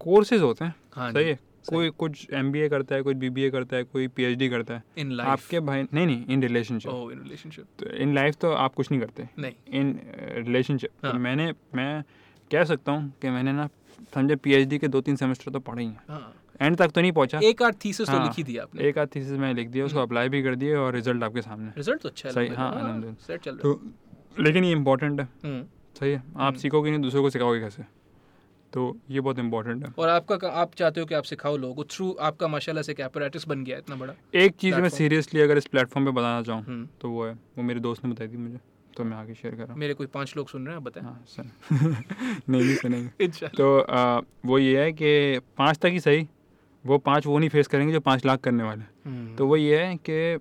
[0.00, 1.38] कोर्सेज होते हैं। हाँ सही है।
[1.68, 5.30] कोई कुछ एमबीए करता है कोई बी करता है कोई पीएचडी करता है। इन लाइफ
[5.30, 8.90] आपके भाई नहीं नहीं in relationship oh in relationship तो इन लाइफ तो आप कुछ
[8.90, 10.00] नहीं करते। नहीं। इन
[10.32, 12.04] रिलेशनशिप हाँ। तो मैंने मैं
[12.52, 13.68] कह सकता हूँ कि मैंने ना
[14.14, 17.12] समझे पीएचडी के दो तीन सेमेस्टर तो पढ़े ही हैं। हाँ। एंड तक तो नहीं
[17.12, 19.68] पहुँचा। एक आध थीसिस हाँ, तो हाँ, लिखी थी आपने। एक आध थीसिस मैंने लिख
[19.68, 22.72] दिया उसको अप्लाई भी कर दिया और रिज़ल्ट आपके सामने। रिज़ल्ट तो अच्छा सही, हाँ,
[22.72, 25.64] अल्हम्दुलिल्लाह। सेट चल रहा तो लेकिन ये इंपॉर्टेंट है है। हम्म,
[26.00, 28.01] सही है। आप हम्म। सीखोगे नहीं दूसरों को सिखाओगे कैसे?
[28.72, 31.84] तो ये बहुत इंपॉर्टेंट है। और आपका आप चाहते हो कि आप सिखाओ लोगों को।
[31.84, 35.66] थ्रू आपका माशाल्लाह से apparatus बन गया इतना बड़ा। एक चीज़ मैं सीरियसली अगर इस
[35.66, 38.58] प्लेटफॉर्म पे बताना चाहूँ हम्म, तो वो है वो मेरे दोस्त ने बताई थी मुझे
[38.96, 41.04] तो मैं आगे शेयर कर रहा हूँ। मेरे कोई पाँच लोग सुन रहे हैं बताएँ।
[41.04, 41.44] हाँ सर
[42.50, 46.28] नहीं नहीं सुनेंगे। तो आ, वो ये है कि पाँच तक ही सही
[46.84, 49.56] वो पाँच वो नहीं फेस करेंगे जो पाँच लाख करने वाले। हैं। हम्म, तो वो
[49.56, 50.34] ये है कि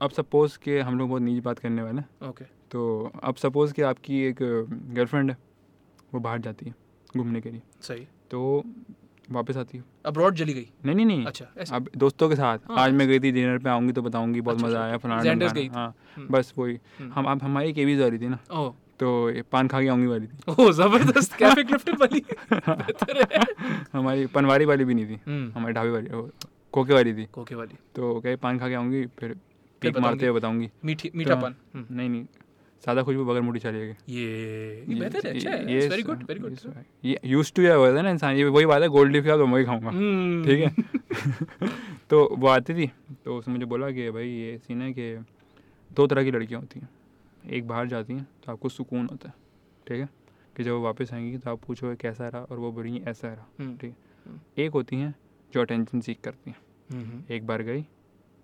[0.00, 3.72] अब सपोज़ कि हम लोग बहुत निजी बात करने वाले हैं। ओके तो अब सपोज़
[3.74, 4.36] कि आपकी एक
[4.94, 5.36] गर्लफ्रेंड है
[6.14, 6.74] वो बाहर जाती है
[7.16, 8.64] घूमने के लिए। सही। तो
[9.30, 10.68] वापस आती है। अब्रॉड चली गई?
[10.84, 11.74] नहीं नहीं नहीं। अच्छा ऐसे?
[11.74, 14.56] अब दोस्तों के साथ। हाँ, आज मैं गई थी डिनर पे आऊँगी तो बताऊँगी बहुत
[14.56, 17.72] अच्छा, मज़ा अच्छा, आया फलाना। गई थी। हाँ हम्म। बस वही। हम्म। हम अब हमारी
[17.72, 18.38] केवीज आ रही थी ना।
[19.00, 22.22] तो पान खा के आऊँगी वाली थी। ओह ज़बरदस्त कैफ़े क्लिफ्टन वाली।
[23.92, 26.08] हमारी पनवारी वाली भी नहीं थी। हम्म, हमारी ढाबे वाली
[26.72, 29.36] कोके वाली थी। कोके वाली। तो कहे पान खा के आऊँगी फिर
[29.82, 32.26] पीक। मारते हुए बताऊँगी। मीठी मीठा पान नहीं नहीं।
[32.84, 36.40] सादा खुशबू बगैर मुड़ी चली गई ये ये बेहतर है अच्छा है वेरी गुड वेरी
[36.40, 36.56] गुड
[37.04, 39.36] ये यूज़ टू या हुआ था ना इंसान ये वही बात है गोल्ड लीफ का
[39.36, 40.74] तो मैं वही खाऊँगा। हम्म। ठीक है?
[42.10, 42.90] तो वो आती थी
[43.24, 45.24] तो उसने मुझे बोला कि भाई ये सीन है कि
[45.90, 46.88] दो तरह की लड़कियाँ होती हैं।
[47.50, 49.34] एक बाहर जाती हैं तो आपको सुकून होता है।
[49.86, 50.08] ठीक है?
[50.56, 53.46] कि जब वो वापस आएँगी तो आप पूछो कैसा रहा और वो बोलेंगी ऐसा रहा।
[53.60, 53.94] हम्म, ठीक
[54.58, 55.14] एक होती हैं
[55.54, 56.56] जो अटेंशन सीख करती हैं।
[56.90, 57.86] हम्म, एक बार गई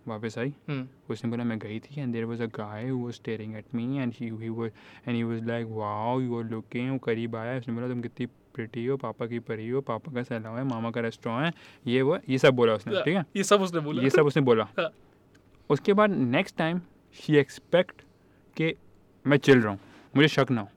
[0.09, 3.15] वापस आई। हम्म, उसने बोला मैं गई थी and there was a guy who was
[3.15, 4.71] staring at me and he he was
[5.09, 8.27] and he was like wow you are looking वो करीब आया उसने बोला तुम कितनी
[8.55, 12.03] प्रिटी हो पापा की परी हो पापा का सैलाव है मामा का रेस्टोरेंट है। ये
[12.03, 13.25] वो ये सब बोला उसने ठीक है?
[13.37, 14.91] ये सब उसने बोला। ये सब उसने बोला। हाँ।
[15.71, 16.81] उसके बाद नेक्स्ट टाइम
[17.15, 18.03] शी एक्सपेक्ट
[18.57, 18.75] कि
[19.27, 19.79] मैं चिल रहा हूँ
[20.17, 20.69] मुझे शक ना हो।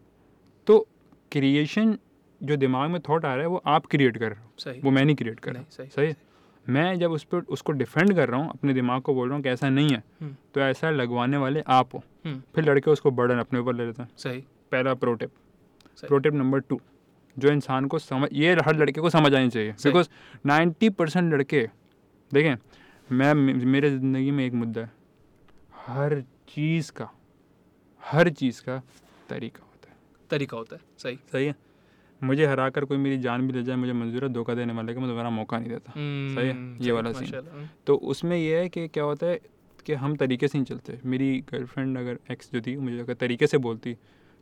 [0.68, 0.88] तो
[1.32, 1.98] क्रिएशन
[2.44, 5.06] जो दिमाग में थॉट आ रहा है वो आप क्रिएट कर रहे हो। वो मैं
[5.06, 5.88] नहीं क्रिएट कर रहा। सही?
[5.88, 6.14] सही।
[6.70, 9.44] मैं जब उस पर उसको डिफेंड कर रहा हूँ अपने दिमाग को बोल रहा हूँ
[9.44, 13.12] कि ऐसा नहीं है हम्म। तो ऐसा लगवाने वाले आप हो। हम्म, फिर लड़के उसको
[13.12, 14.40] बर्डन अपने ऊपर ले लेते हैं। सही।
[14.72, 15.32] पहला प्रोटिप
[16.08, 16.80] प्रोटिप नंबर टू
[17.38, 20.10] जो इंसान को समझ ये हर लड़के को समझ आनी चाहिए। बिकॉज़
[20.46, 21.68] नाइन्टी परसेंट लड़के
[22.32, 22.56] देखें
[23.10, 24.92] मैं मेरे ज़िंदगी में एक मुद्दा है।
[25.86, 27.10] हर चीज़ का
[28.04, 28.82] हर चीज़ का
[29.30, 29.98] तरीका होता है।
[30.30, 31.56] तरीका होता है। सही। सही है?
[32.24, 34.94] मुझे हरा कर कोई मेरी जान भी ले जाए मुझे मंजूर है धोखा देने वाले
[34.94, 38.58] का मैं दोबारा मौका नहीं देता। सही है, हम्म, ये वाला हम्म, तो उसमें यह
[38.58, 39.40] है कि क्या होता है
[39.86, 43.48] कि हम तरीके से नहीं चलते। मेरी गर्लफ्रेंड अगर एक्स जो थी मुझे अगर तरीके
[43.48, 43.96] से बोलती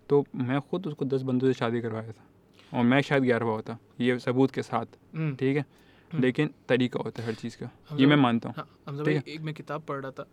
[0.10, 2.28] तो मैं खुद उसको दस बंदों से शादी करवाया था।
[2.74, 5.66] और मैं शायद ग्यारहवा होता ये सबूत के साथ। हम्म, ठीक है?
[6.12, 9.54] हम्म। लेकिन तरीका होता है हर चीज़ का। ये मैं मानता हूँ। हाँ एक मैं
[9.54, 10.28] किताब पढ़ रहा था।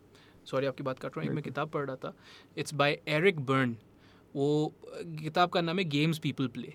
[0.47, 2.15] सॉरी आपकी बात काट रहा हूँ। एक मैं किताब पढ़ रहा था।
[2.57, 3.77] इट्स बाय एरिक बर्न
[4.37, 4.75] वो
[5.23, 6.75] किताब का नाम है गेम्स पीपल प्ले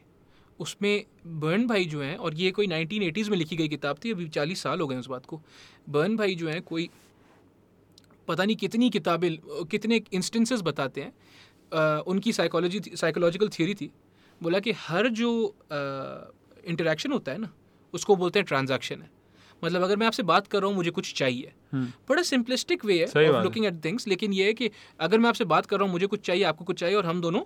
[0.60, 4.28] उसमें बर्न भाई जो हैं और ये कोई 1980s में लिखी गई किताब थी अभी
[4.28, 5.41] 40 साल हो गए उस बात को।
[5.89, 6.89] बर्न भाई जो हैं कोई
[8.28, 11.13] पता नहीं कितनी किताबें कितने इंस्टेंसेस बताते हैं।
[11.74, 13.91] अ, उनकी साइकोलॉजी साइकोलॉजिकल थियरी थी।
[14.43, 15.56] बोला कि हर जो
[16.65, 17.54] इंटरेक्शन होता है ना
[17.93, 19.10] उसको बोलते हैं ट्रांजैक्शन है।
[19.63, 23.00] मतलब अगर मैं आपसे बात कर रहा हूँ मुझे कुछ चाहिए। हम्म, बड़ा सिंपलिस्टिक वे
[23.00, 25.86] है है। लुकिंग एट थिंग्स लेकिन ये है कि अगर मैं आपसे बात कर रहा
[25.86, 27.41] हूँ मुझे कुछ चाहिए आपको कुछ चाहिए और हम दोनों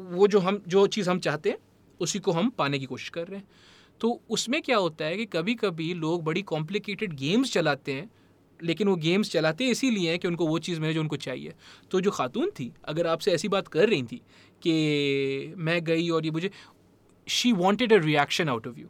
[0.00, 1.58] वो जो हम जो चीज़ हम चाहते हैं
[2.00, 3.46] उसी को हम पाने की कोशिश कर रहे हैं।
[4.00, 8.10] तो उसमें क्या होता है कि कभी कभी लोग बड़ी कॉम्प्लिकेटेड गेम्स चलाते हैं
[8.60, 11.54] लेकिन वो गेम्स चलाते इसीलिए हैं कि उनको वो चीज़ मिले जो उनको चाहिए।
[11.90, 14.20] तो जो खातून थी अगर आपसे ऐसी बात कर रही थी
[14.62, 16.50] कि मैं गई और ये मुझे
[17.26, 18.86] she wanted a reaction out of you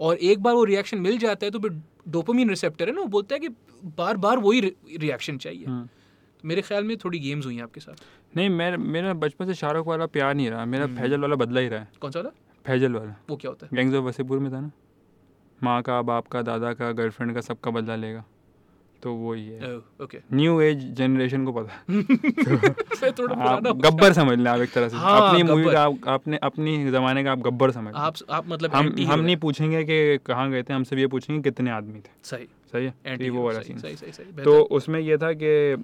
[0.00, 1.70] और एक बार वो रिएक्शन मिल जाता है तो फिर
[2.08, 3.48] डोपामीन रिसेप्टर है ना वो बोलता है कि
[3.98, 5.64] बार बार वही रिएक्शन चाहिए।
[6.42, 7.94] तो मेरे ख्याल में थोड़ी गेम्स हुई हैं आपके साथ।
[8.36, 11.60] नहीं मैं मेरा बचपन से शाहरुख वाला प्यार नहीं रहा। मेरा हम्म। फैजल वाला बदला
[11.60, 12.30] ही रहा है। कौन सा वाला?
[12.66, 13.70] फैजल वाला। वो क्या होता है?
[13.74, 14.70] गैंग्स ऑफ़ वसीपुर में था ना।
[15.62, 18.24] माँ का बाप का दादा का गर्लफ्रेंड का सबका बदला लेगा।
[19.02, 21.84] तो वो ही है। ओके। न्यू एज जनरेशन को पता।
[23.10, 26.36] थोड़ा आप गब्बर समझ लें आप एक तरह से। हाँ, अपनी मूवी का आप, आपने
[26.36, 30.50] अपनी जमाने का आप गब्बर समझ। आप आप मतलब हम हम नहीं पूछेंगे कि कहाँ
[30.50, 33.16] गए थे हम सब ये पूछेंगे कितने आदमी थे। सही। सही है?
[33.16, 33.78] तो वो वाला सीन
[34.44, 35.76] तो उसमें ये था कि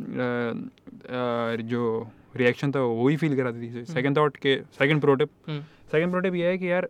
[1.63, 6.35] जो रिएक्शन था वो ही फील कराती थी सेकंड थॉट के सेकंड प्रोटिप सेकंड प्रोटिप
[6.35, 6.89] ये है कि यार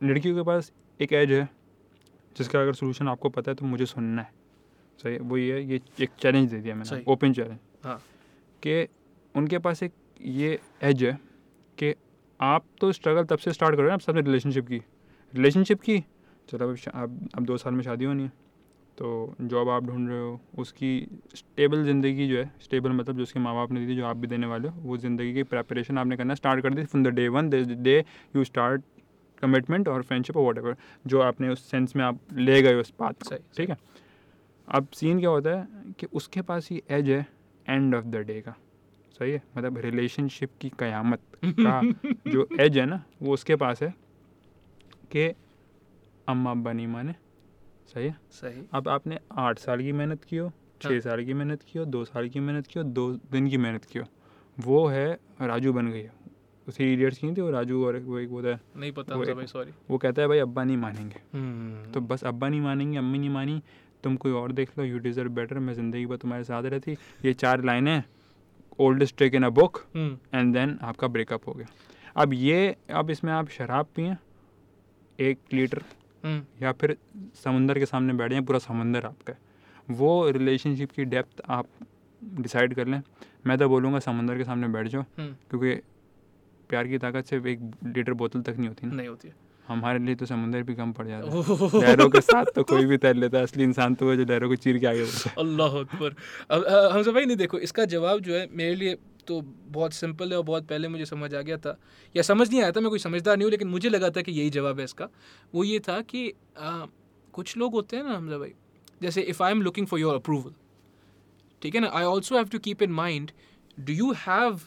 [0.00, 1.48] लड़कियों के पास एक एज है
[2.36, 4.32] जिसका अगर सोल्यूशन आपको पता है तो मुझे सुनना है।
[4.98, 7.96] सही वो ये है ये एक चैलेंज दे दिया मैंने ओपन चैलेंज हाँ।
[8.62, 8.86] कि
[9.34, 11.12] उनके पास एक ये एज है
[11.78, 11.94] कि
[12.40, 14.82] आप तो स्ट्रगल तब से स्टार्ट करो ना आप सबने रिलेशनशिप की।
[15.34, 15.98] रिलेशनशिप की?
[16.48, 18.32] चलो अब अब दो साल में शादी होनी है।
[19.00, 23.40] तो जॉब आप ढूंढ रहे हो उसकी स्टेबल ज़िंदगी जो है स्टेबल मतलब जो उसके
[23.40, 25.98] माँ बाप ने दी थी जो आप भी देने वाले हो वो ज़िंदगी की प्रेपरेशन
[25.98, 28.04] आपने करना स्टार्ट कर दी from the day one day
[28.36, 28.82] you start
[29.42, 33.24] commitment और फ्रेंडशिप और वट जो आपने उस सेंस में आप ले गए उस बात
[33.24, 33.76] से ठीक है?
[34.68, 37.26] अब सीन क्या होता है कि उसके पास ही एज है
[37.66, 38.54] एंड ऑफ़ द डे का
[39.18, 39.42] सही है?
[39.56, 41.80] मतलब रिलेशनशिप की कयामत का
[42.30, 43.94] जो एज है ना वो उसके पास है
[45.12, 45.26] कि
[46.28, 47.14] अम्मा अब्बा नहीं माने।
[47.90, 48.16] सही है?
[48.32, 50.50] सही। अब आपने आठ साल की मेहनत की हो
[50.82, 53.48] छः हाँ। साल की मेहनत की हो दो साल की मेहनत की हो दो दिन
[53.50, 54.04] की मेहनत की हो।
[54.58, 56.06] वो है राजू बन गई
[56.66, 59.46] उसी इडियट्स की थी वो राजू और वो एक वो था। नहीं पता वो भाई
[59.46, 63.18] सॉरी वो कहता है भाई अब्बा नहीं मानेंगे। हम्म, तो बस अब्बा नहीं मानेंगे अम्मी
[63.18, 63.60] नहीं मानी
[64.04, 67.32] तुम कोई और देख लो यू डिजर्व बेटर मैं ज़िंदगी भर तुम्हारे साथ रहती। ये
[67.34, 68.02] चार लाइनें
[68.78, 71.66] oldest trick in a book and then आपका ब्रेकअप हो गया।
[72.16, 74.16] अब ये अब इसमें आप शराब पिए
[75.18, 75.82] एक लीटर
[76.24, 76.96] या फिर
[77.44, 79.38] समंदर के सामने बैठ जाएँ पूरा समंदर आपका है।
[79.90, 81.66] वो रिलेशनशिप की डेप्थ आप
[82.22, 83.00] डिसाइड कर लें।
[83.46, 85.74] मैं तो बोलूँगा समुंदर के सामने बैठ जाओ हम्म, क्योंकि
[86.70, 89.34] प्यार की ताकत सिर्फ़ एक लीटर बोतल तक नहीं होती ना। नहीं होती है।
[89.68, 92.96] हमारे लिए तो समुंदर भी कम पड़ जाता है। लहरों के साथ तो कोई भी
[92.98, 95.34] तैर लेता है असली इंसान तो वो जो लहरों को चीर के आगे बढ़ता है।
[95.38, 96.14] अल्लाह अकबर।
[96.50, 100.30] अब अ, हमसे भाई नहीं देखो इसका जवाब जो है मेरे लिए तो बहुत सिंपल
[100.30, 101.76] है और बहुत पहले मुझे समझ आ गया था।
[102.14, 104.32] या समझ नहीं आया था मैं कोई समझदार नहीं हूँ लेकिन मुझे लगा था कि
[104.32, 105.08] यही जवाब है इसका।
[105.54, 106.86] वो ये था कि अ,
[107.34, 108.52] कुछ लोग होते हैं ना हमजा भाई
[109.02, 110.52] जैसे if I am looking for your approval
[111.62, 111.88] ठीक है ना?
[111.88, 113.30] I also have to keep in mind
[113.80, 114.60] do you have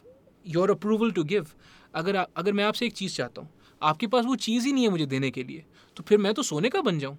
[0.45, 1.47] your approval to give
[1.95, 3.49] अगर अगर मैं आपसे एक चीज़ चाहता हूँ
[3.81, 5.63] आपके पास वो चीज़ ही नहीं है मुझे देने के लिए
[5.97, 7.17] तो फिर मैं तो सोने का बन जाऊँ?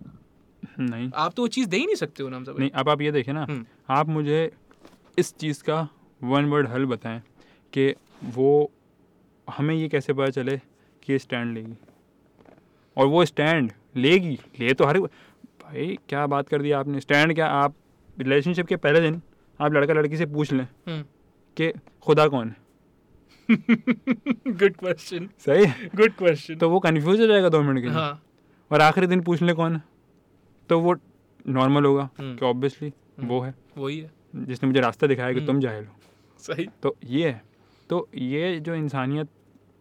[0.80, 2.88] नहीं। आप तो वो चीज़ दे ही नहीं सकते हो ना हमजा भाई। नहीं अब
[2.88, 4.50] आप ये देखें ना हम्म। आप मुझे
[5.18, 5.88] इस चीज़ का
[6.22, 7.22] वन वर्ड हल बताएँ
[7.72, 8.70] कि वो
[9.50, 10.56] हमें ये कैसे पता चले
[11.02, 11.74] कि ये स्टैंड लेगी?
[12.96, 14.38] और वो स्टैंड लेगी?
[14.60, 17.00] ले तो हर भाई क्या बात कर दी आपने?
[17.00, 17.46] स्टैंड क्या?
[17.46, 17.74] आप
[18.18, 19.22] रिलेशनशिप के पहले दिन
[19.60, 21.04] आप लड़का लड़की से पूछ लें हम्म।
[21.56, 21.72] कि
[22.02, 22.56] खुदा कौन है?
[24.48, 25.66] गुड क्वेश्चन सही?
[25.66, 28.22] गुड क्वेश्चन तो वो कन्फ्यूज़ हो जाएगा दो मिनट के लिए। हाँ।
[28.72, 29.82] और आखिरी दिन पूछ ले कौन है?
[30.68, 30.96] तो वो
[31.48, 35.46] नॉर्मल होगा हम्म। कि ऑब्वियसली वो है। वही है। जिसने मुझे रास्ता दिखाया कि हम्म।
[35.46, 35.92] तुम जाहिल हो।
[36.38, 37.42] सही। तो ये है
[37.90, 39.28] तो ये जो इंसानियत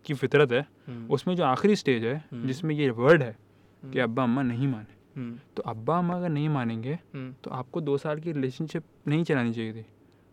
[0.05, 0.67] की फितरत है
[1.09, 4.67] उसमें जो आखिरी स्टेज है हम्म। जिसमें ये वर्ड है कि हम्म। अब्बा अम्मा नहीं
[4.67, 8.83] माने। हम्म, तो अब्बा अम्मा अगर नहीं मानेंगे हम्म, तो आपको दो साल की रिलेशनशिप
[9.07, 9.85] नहीं चलानी चाहिए थी।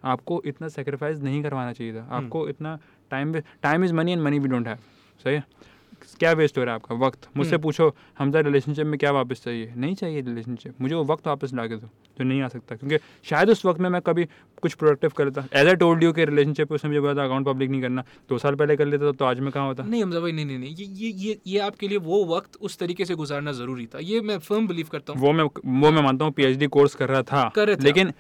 [0.04, 2.78] आपको इतना सेक्रीफाइस नहीं करवाना चाहिए था। आपको इतना
[3.11, 4.76] time time is money and money we don't have
[5.24, 5.44] सही है?
[6.18, 6.94] क्या वेस्ट हो रहा है आपका?
[6.96, 9.72] वक्त। मुझसे हम्म। पूछो हमजा रिलेशनशिप में क्या वापस चाहिए?
[9.76, 11.86] नहीं चाहिए रिलेशनशिप मुझे वो वक्त वापस ला के दो
[12.18, 14.24] जो नहीं आ सकता। क्योंकि शायद उस वक्त में मैं कभी
[14.62, 17.80] कुछ प्रोडक्टिव करता एज ए टोल्ड यू के रिलेशनशिप उसमें मुझे पता अकाउंट पब्लिक नहीं
[17.82, 19.84] करना। दो साल पहले कर लेता तो आज में कहाँ होता?
[19.84, 22.78] नहीं हमजा भाई नहीं नहीं नहीं। ये ये ये ये आपके लिए वो वक्त उस
[22.78, 26.02] तरीके से गुजारना ज़रूरी था। ये मैं फर्म बिलीव करता हूँ। वो मैं वो मैं
[26.02, 28.12] मानता हूँ पीएचडी कोर्स कर रहा था। कर लेकिन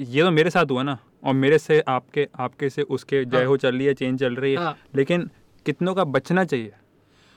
[0.00, 3.46] ये तो मेरे साथ हुआ ना। और मेरे से आपके आपके से उसके जय हाँ।
[3.46, 5.28] हो चल रही है चेंज चल रही है। हाँ। लेकिन
[5.66, 6.72] कितनों का बचना चाहिए?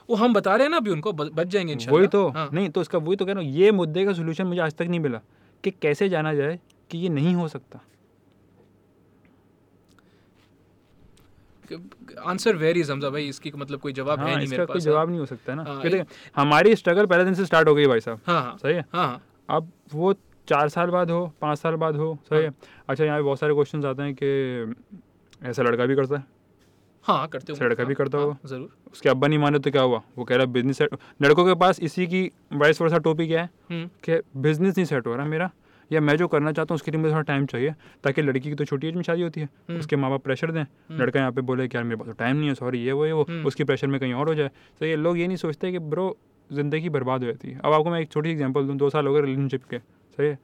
[0.10, 2.82] वो हम बता रहे हैं ना अभी उनको बच जाएँगे वही तो। हाँ। नहीं तो
[2.82, 5.20] इसका वही तो कह रहा हूँ ये मुद्दे का सोल्यूशन मुझे आज तक नहीं मिला
[5.64, 6.60] कि कैसे जाना जाए
[6.90, 7.82] कि ये नहीं हो सकता।
[12.26, 14.84] आंसर वेरीज हमजा भाई इसकी मतलब कोई जवाब है हाँ नहीं इसका मेरे कोई पास
[14.84, 17.86] जवाब नहीं हो सकता ना। हाँ, क्योंकि हमारी स्ट्रगल पहले दिन से स्टार्ट हो गई
[17.88, 18.86] भाई साहब। हाँ हाँ। सही है?
[18.94, 20.14] हाँ हाँ। अब वो
[20.48, 22.54] चार साल बाद हो पाँच साल बाद हो सही है?
[22.90, 26.37] अच्छा यहाँ पे बहुत सारे क्वेश्चन आते हैं कि ऐसा लड़का भी करता है।
[27.08, 30.02] हाँ करते हो। लड़का भी करता होगा। ज़रूर। उसके अब्बा नहीं माने तो क्या हुआ?
[30.18, 33.50] वो कह रहा बिज़नेस सेट लड़कों के पास इसी की वाइस वर्षा टोपी क्या है?
[33.72, 35.50] हम्म। कि बिज़नेस नहीं सेट हो रहा मेरा
[35.92, 38.56] या मैं जो करना चाहता हूँ उसके लिए मुझे थोड़ा टाइम चाहिए ताकि लड़की की
[38.56, 41.20] तो छोटी एज में शादी होती है। हम्म। उसके माँ बाप प्रेशर दें। हम्म। लड़का
[41.20, 43.12] यहाँ पे बोले कि यार मेरे पास तो टाइम नहीं है सॉरी ये वो ये
[43.12, 45.80] वो। उसकी प्रेशर में कहीं और हो जाए। तो ये लोग ये नहीं सोचते कि
[45.80, 46.16] ब्रो
[46.50, 49.14] ज़िंदगी बर्बाद हो जाती है। अब आपको मैं एक छोटी एग्जांपल दूँ दो साल हो
[49.14, 49.78] गए रिलेशनशिप के।
[50.18, 50.40] सही है।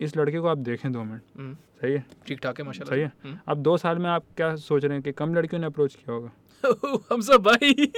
[0.00, 2.04] इस लड़के को आप देखें दो मिनट। हम्म, सही है?
[2.26, 3.12] ठीक ठाक है माशाल्लाह। सही है?
[3.24, 5.94] हम्म। अब दो साल में आप क्या सोच रहे हैं कि कम लड़कियों ने अप्रोच
[5.94, 6.30] किया होगा?
[7.12, 7.92] हम सब भाई।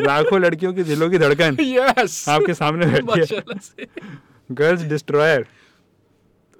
[0.00, 3.86] लाखों लड़कियों की दिलों की धड़कन। यस आपके सामने बैठी है।
[4.52, 5.46] गर्ल्स डिस्ट्रॉयर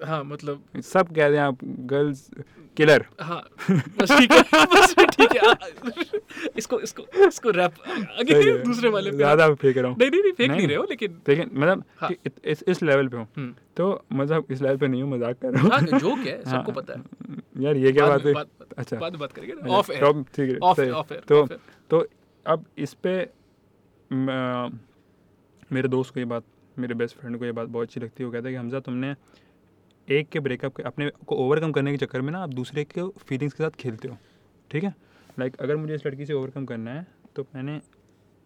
[0.05, 1.59] हाँ मतलब सब कह रहे हैं आप
[1.91, 2.29] गर्ल्स
[2.77, 5.53] किलर हाँ बस ठीक है बस ठीक है
[6.59, 7.75] इसको इसको इसको रैप
[8.21, 10.85] आगे दूसरे वाले पे ज़्यादा फेंक रहा हूँ। नहीं नहीं नहीं फेंक नहीं। रहे हो
[10.91, 12.11] लेकिन लेकिन मतलब हाँ।
[12.45, 15.53] इस इस लेवल पे हूँ। हम्म, तो मतलब इस लेवल पे नहीं हूँ मज़ाक कर
[15.53, 18.35] रहा हूँ। हाँ जोक है सबको हाँ, पता है। यार ये क्या बात है
[18.79, 21.47] अच्छा। बाद बात करेंगे अच्छा, ऑफ़ एयर अब ठीक है ऑफ़ ऑफ़ एयर तो
[21.91, 22.07] तो
[22.47, 23.17] अब इस पे
[25.71, 26.45] मेरे दोस्त को ये बात
[26.77, 28.81] मेरे बेस्ट फ्रेंड को ये बात बहुत अच्छी लगती है। वो कहता है कि हमजा
[28.81, 29.15] तुमने
[30.11, 33.09] एक के ब्रेकअप के अपने को ओवरकम करने के चक्कर में ना आप दूसरे के
[33.09, 34.17] फीलिंग्स के साथ खेलते हो।
[34.71, 34.95] ठीक है?
[35.39, 37.81] लाइक like, अगर मुझे इस लड़की से ओवरकम करना है तो मैंने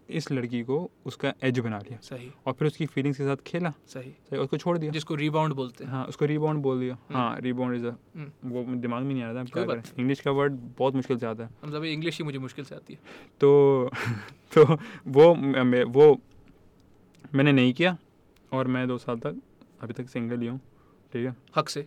[0.08, 3.72] इस लड़की को उसका एज बना लिया। सही। और फिर उसकी फीलिंग्स के साथ खेला।
[3.86, 7.40] सही। सही उसको छोड़ दिया। जिसको रिबाउंड बोलते हैं। हाँ उसको रीबाउंड बोल दिया। हाँ
[7.40, 11.18] रीबाउंड इज़ हम्म। वो दिमाग में नहीं आ रहा था इंग्लिश का वर्ड बहुत मुश्किल
[11.18, 13.00] से आता है। सब इंग्लिश ही मुझे मुश्किल से आती है।
[13.40, 13.90] तो
[14.54, 14.64] तो
[15.06, 15.34] वो
[15.84, 16.20] वो
[17.34, 17.98] मैंने नहीं किया
[18.52, 19.40] और मैं दो साल तक
[19.80, 20.60] अभी तक सिंगल ही हूँ।
[21.12, 21.34] ठीक है?
[21.56, 21.86] हक से।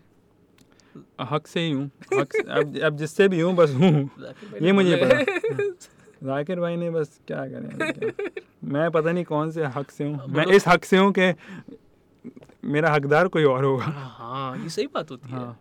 [1.22, 4.10] हक से ही हूँ। हक अब अब जिससे भी हूँ बस हूँ।
[4.62, 5.70] ये मुझे पता।
[6.24, 8.12] जाकिर भाई ने बस क्या करें।
[8.74, 11.34] मैं पता नहीं कौन से हक से हूँ। मैं इस हक से हूँ कि
[12.64, 15.60] मेरा हकदार कोई और होगा। हाँ ये सही बात होती है। हाँ।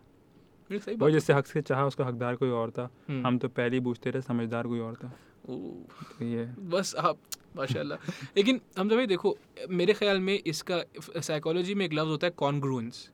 [0.71, 3.39] ये सही वो बात जिससे हक से चाहा उसका हकदार कोई और था। हम्म। हम
[3.39, 5.13] तो पहले ही पूछते रहे समझदार कोई और था।
[5.47, 7.19] तो ये। बस आप
[7.57, 9.37] माशाल्लाह। लेकिन हम भाई देखो
[9.71, 10.83] मेरे ख्याल में इसका
[11.21, 13.09] साइकोलॉजी में एक लफ्ज़ होता है कॉन्ग्रुएंस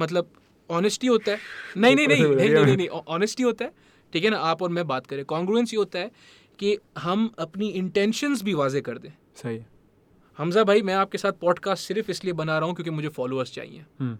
[0.00, 0.30] मतलब
[0.70, 1.38] ऑनेस्टी होता है।
[1.76, 3.72] नहीं नहीं नहीं नहीं नहीं नहीं ऑनेस्टी होता है।
[4.12, 6.10] ठीक है ना आप और मैं बात करें। कॉन्ग्रुएंस ये होता है
[6.58, 9.60] कि हम अपनी इंटेंशंस भी वाजे कर दें। सही
[10.38, 13.84] हमजा भाई मैं आपके साथ पॉडकास्ट सिर्फ़ इसलिए बना रहा हूँ क्योंकि मुझे फॉलोअर्स चाहिए।
[14.00, 14.16] हम्म,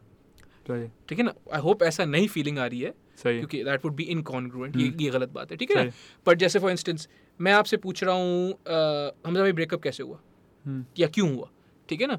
[1.09, 3.95] ठीक है ना आई होप ऐसा नहीं फीलिंग आ रही है सही क्योंकि दैट वुड
[3.95, 5.91] बी इनकॉन्ग्रुएंट ये ये गलत बात है। ठीक है ना?
[6.27, 7.09] बट जैसे फॉर इंस्टेंस
[7.41, 8.49] मैं आपसे पूछ रहा हूँ
[9.27, 10.19] हमजा भाई ब्रेकअप कैसे हुआ?
[10.65, 11.49] हम्म, या क्यों हुआ?
[11.89, 12.19] ठीक है ना?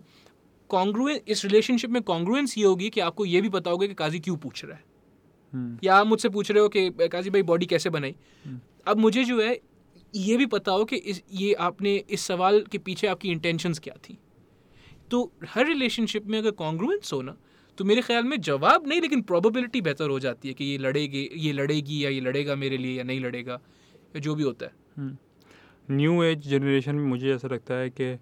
[0.69, 4.19] कॉन्ग्रुएंस इस रिलेशनशिप में कॉन्ग्रुएंस ये होगी कि आपको ये भी पता होगा कि काजी
[4.19, 4.83] क्यों पूछ रहा है।
[5.53, 8.15] हम्म, या आप मुझसे पूछ रहे हो कि काजी भाई बॉडी कैसे बनाई?
[8.45, 9.59] हम्म। अब मुझे जो है
[10.15, 13.95] ये भी पता हो कि इस ये आपने इस सवाल के पीछे आपकी इंटेंशंस क्या
[13.99, 14.17] थी।
[15.11, 17.35] तो हर रिलेशनशिप में अगर कॉन्ग्रुएंस हो ना
[17.77, 21.29] तो मेरे ख्याल में जवाब नहीं लेकिन प्रोबेबिलिटी बेहतर हो जाती है कि ये लड़ेगी
[21.35, 24.73] ये लड़ेगी या ये लड़ेगा मेरे लिए या नहीं लड़ेगा या जो भी होता है।
[25.91, 28.13] न्यू एज जनरेशन में मुझे ऐसा लगता है कि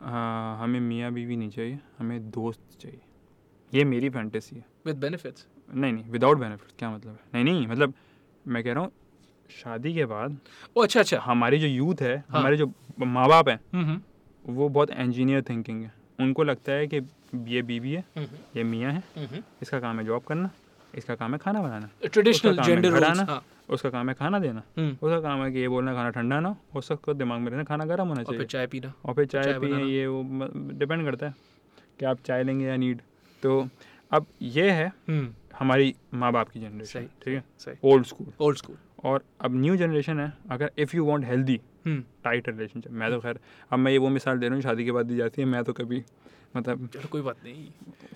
[0.00, 3.00] हाँ, हमें मियाँ बीवी नहीं चाहिए हमें दोस्त चाहिए।
[3.72, 7.18] ये मेरी फैंटेसी है। विद बेनिफिट्स नहीं नहीं विदाउट बेनिफिट क्या मतलब है?
[7.34, 7.94] नहीं नहीं मतलब
[8.46, 8.92] मैं कह रहा हूँ
[9.50, 10.38] शादी के बाद
[10.76, 14.00] ओ अच्छा अच्छा। हमारी जो यूथ है हाँ। हमारे जो माँ बाप हैं हम्म हम्म,
[14.44, 17.00] वो बहुत इंजीनियर थिंकिंग है। उनको लगता है कि
[17.54, 19.02] ये बीवी है हम्म ये मियाँ है
[19.62, 20.50] इसका काम है जॉब करना।
[20.98, 24.90] इसका काम है खाना बनाना। Traditional gender roles. हाँ उसका काम है खाना देना। हम्म,
[24.92, 27.84] उसका काम है कि ये बोलना खाना ठंडा ना हो उसका दिमाग में रहना खाना
[27.84, 30.22] गर्म होना और चाहिए। चाय पीना। और फिर चाय, चाय पिए ये वो
[30.78, 31.34] डिपेंड करता है
[31.98, 33.00] कि आप चाय लेंगे या नीड।
[33.42, 33.68] तो
[34.12, 37.78] अब ये है हम्म। हमारी माँ बाप की जनरेशन ठीक है?
[37.84, 42.48] ओल्ड स्कूल ओल्ड स्कूल और अब न्यू जनरेशन है अगर if you want healthy tight
[42.48, 43.38] relationship मैं तो खैर
[43.72, 45.62] अब मैं ये वो मिसाल दे रहा हूँ शादी के बाद दी जाती है मैं
[45.64, 46.02] तो कभी
[46.56, 47.66] मतलब चलो कोई बात नहीं।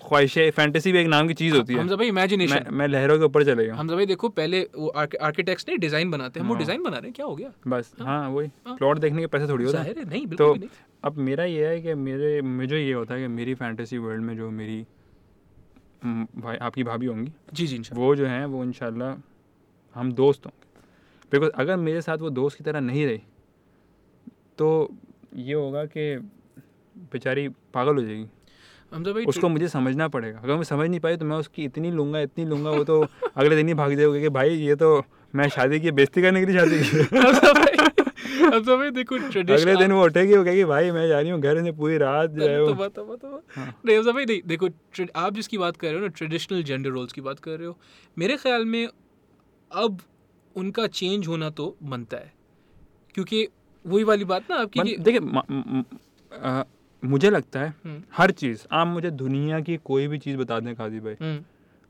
[0.07, 3.17] ख्वाहिशें फैंटेसी भी एक नाम की चीज़ होती है। हमजा भाई इमेजिनेशन मैं मैं लहरों
[3.17, 6.49] के ऊपर चले गया हमजा भाई देखो पहले वो आर्किटेक्ट्स ने डिज़ाइन बनाते हैं हम
[6.49, 7.51] वो हाँ। डिज़ाइन बना रहे हैं क्या हो गया?
[7.67, 10.55] बस हाँ। वही हाँ। प्लॉट देखने के पैसे थोड़ी होता है। नहीं तो
[11.03, 14.35] अब मेरा ये है कि मेरे मुझे ये होता है कि मेरी फैंटेसी वर्ल्ड में
[14.37, 14.85] जो मेरी
[16.03, 19.15] हम्म, भाई आपकी भाभी होंगी जी जी वो जो हैं वो इंशाल्लाह
[19.95, 20.72] हम दोस्त होंगे।
[21.33, 23.21] बिकॉज़ अगर मेरे साथ वो दोस्त की तरह नहीं रही
[24.57, 24.69] तो
[25.35, 26.15] ये होगा कि
[27.13, 28.25] बेचारी पागल हो जाएगी
[28.93, 31.91] हमजा भाई उसको मुझे समझना पड़ेगा अगर मैं समझ नहीं पाई तो मैं उसकी इतनी
[31.91, 33.01] लूँगा इतनी लूँगा वो तो
[33.35, 34.91] अगले दिन ही भाग जाएगा कि भाई ये तो
[35.33, 37.03] मैं शादी की बेइज्जती करने के लिए शादी की।
[37.53, 37.83] भाई
[38.47, 39.15] अब तो भाई देखो
[39.53, 42.29] अगले दिन वो उठेगी वो कहेगी भाई मैं जा रही हूँ घर से पूरी रात
[42.29, 44.69] जो है तो बात तो तो बात हाँ। नहीं अब भाई देखो
[45.15, 47.77] आप जिसकी बात कर रहे हो ना ट्रेडिशनल जेंडर रोल्स की बात कर रहे हो
[48.17, 48.87] मेरे ख्याल में
[49.71, 50.01] अब
[50.55, 52.33] उनका चेंज होना तो बनता है।
[53.13, 53.47] क्योंकि
[53.85, 55.19] वही वाली बात ना आपकी देखिए
[57.07, 60.75] मुझे लगता है हम्म, हर चीज़ आप मुझे दुनिया की कोई भी चीज़ बता दें
[60.75, 61.43] काजी भाई। हम्म,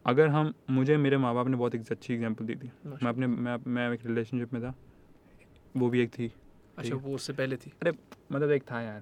[0.05, 3.27] अगर हम मुझे मेरे माँ बाप ने बहुत एक अच्छी एग्जांपल दी थी। मैं अपने
[3.27, 4.75] मैं मैं एक रिलेशनशिप में था।
[5.77, 6.33] वो भी एक थी।
[6.77, 7.91] अच्छा वो उससे पहले थी। अरे
[8.31, 9.01] मतलब एक था यार।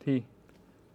[0.00, 0.24] थी।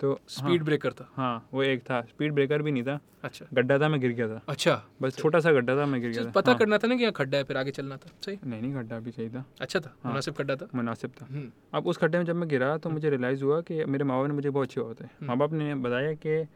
[0.02, 3.46] तो स्पीड ब्रेकर था। हाँ, हाँ वो एक था। स्पीड ब्रेकर भी नहीं था। अच्छा।
[3.54, 6.22] गड्ढा था मैं गिर गया था। अच्छा। बस छोटा सा गड्ढा था मैं गिर गया
[6.22, 8.10] तो था। पता हाँ, करना था ना कि यहाँ खड्डा है फिर आगे चलना था।
[8.26, 8.40] सही?
[8.46, 9.96] नहीं नहीं गड्ढा भी सही था। अच्छा था?
[10.04, 10.68] हाँ। मुनासिब खड्डा था?
[10.76, 13.86] मुनासिब था। हम्म, अब उस खड्डे में जब मैं गिरा तो मुझे रियलाइज़ हुआ कि
[13.86, 16.48] मेरे माँ बाप ने मुझे बहुत अच्छे होते हैं हम्म। माँ बाप ने बताया कि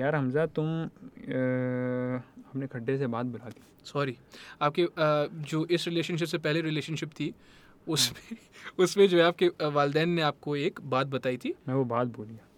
[0.00, 4.16] यार हमजा तुम हमने खड्डे से बात बुला दी। सॉरी
[4.62, 4.88] आपके
[5.50, 7.34] जो इस रिलेशनशिप से पहले रिलेशनशिप थी
[7.88, 8.36] उसमें
[8.78, 12.51] उसमें जो है आपके वालदैन ने आपको एक बात बताई थी। मैं वो बात गया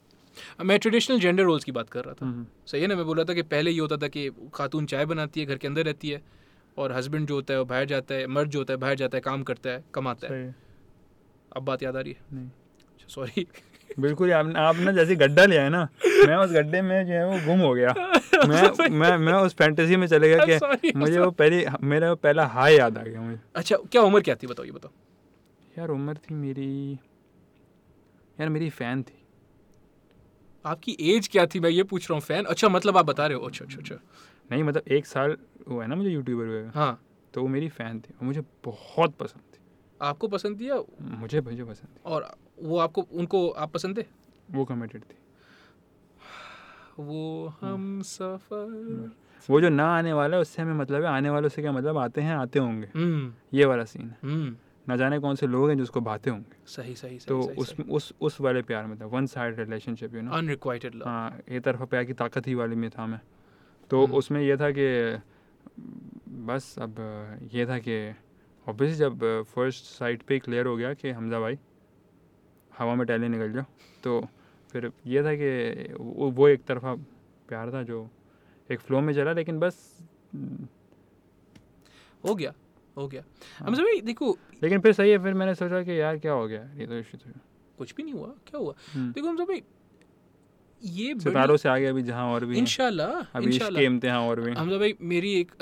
[0.65, 2.97] मैं ट्रेडिशनल जेंडर रोल्स की बात कर रहा था। हम्म, सही है ना?
[2.97, 5.67] मैं बोला था कि पहले ये होता था कि खातून चाय बनाती है घर के
[5.67, 6.23] अंदर रहती है
[6.79, 9.17] और हस्बैंड जो होता है वो बाहर जाता है मर्द जो होता है बाहर जाता
[9.17, 10.55] है काम करता है कमाता है।
[11.57, 12.37] अब बात याद आ रही है?
[12.37, 12.51] नहीं।
[13.09, 13.47] सॉरी
[14.01, 15.89] बिल्कुल ही आपने आपने जैसे गड्ढा लिया है ना
[16.27, 17.95] मैं उस गड्ढे में जो है वो गुम हो गया।
[18.49, 22.47] मैं मैं मैं उस फैंटेसी में चले गया कि मुझे वो पहली मेरा वो पहला
[22.47, 24.47] हाई याद आ गया मुझे। अच्छा क्या उम्र क्या थी?
[24.47, 24.91] बताओ ये बताओ।
[25.79, 26.93] यार उम्र थी मेरी
[28.41, 29.24] यार मेरी फ़ैन थी।
[30.67, 31.61] आपकी एज क्या थी?
[31.61, 33.95] मैं ये पूछ रहा हूँ फ़ैन अच्छा मतलब आप बता रहे हो। अच्छा अच्छा अच्छा।
[34.51, 35.37] नहीं मतलब एक साल
[35.69, 37.01] वो है ना मुझे यूट्यूबर हुए। हाँ।
[37.35, 39.59] तो वो मेरी फ़ैन थी और मुझे बहुत पसंद थी।
[40.03, 44.05] आपको पसंद थी या मुझे मुझे पसंद थी। और वो आपको उनको आप पसंद थे?
[44.51, 45.17] वो कमिटेड थी।
[46.99, 49.11] वो हम सफ़र।
[49.51, 51.99] वो जो ना आने वाला है उससे हमें मतलब है आने वालों से क्या मतलब
[51.99, 54.57] आते हैं आते होंगे। हम्म। ये वाला सीन है। हम्म।
[54.89, 57.71] ना जाने कौन से लोग हैं जिसको भाते होंगे। सही सही सही तो सही, उस
[57.71, 57.91] सही.
[57.91, 61.61] उस उस वाले प्यार में था one side relationship you know unrequited love हाँ ये
[61.61, 63.21] तरफा प्यार की ताकत ही वाली में था मैं।
[63.91, 64.87] तो हम्म। उसमें यह था कि
[66.47, 66.97] बस अब
[67.53, 67.97] ये था कि
[68.67, 71.59] ऑब्वियसली जब फ़र्स्ट साइड पे क्लियर हो गया कि हमजा भाई
[72.79, 73.65] हवा में टहले निकल जाओ
[74.05, 74.21] तो
[74.73, 76.95] फिर ये था कि वो वो एक तरफा
[77.49, 78.09] प्यार था जो
[78.71, 79.77] एक फ्लो में चला लेकिन बस
[82.25, 82.53] हो गया।
[82.97, 83.23] हो गया
[83.59, 86.47] हाँ। हम भाई देखो लेकिन फिर सही है फिर मैंने सोचा कि यार क्या हो
[86.49, 87.41] गया ये तो इश्यू तो
[87.79, 89.63] कुछ भी नहीं हुआ क्या हुआ हम्म। देखो हम भाई
[90.83, 94.51] ये सितारों से आगे अभी जहाँ और भी हैं, इंशाल्लाह अभी इश्क इम्तिहान और भी
[94.51, 95.53] हैं। हमजा भाई मेरी एक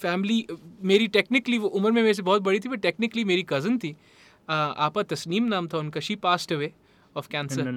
[0.00, 0.46] फैमिली
[0.82, 3.94] मेरी टेक्निकली वो उम्र में मेरे से बहुत बड़ी थी बट टेक्निकली मेरी कज़न थी
[4.48, 6.72] आपा तस्नीम नाम था उनका she passed away
[7.16, 7.68] of cancer.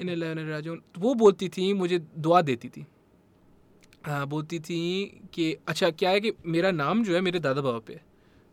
[0.00, 2.86] इन तो वो बोलती थी मुझे दुआ देती थी
[4.04, 4.78] हाँ बोलती थी
[5.32, 8.00] कि अच्छा क्या है कि मेरा नाम जो है मेरे दादा बाबा पे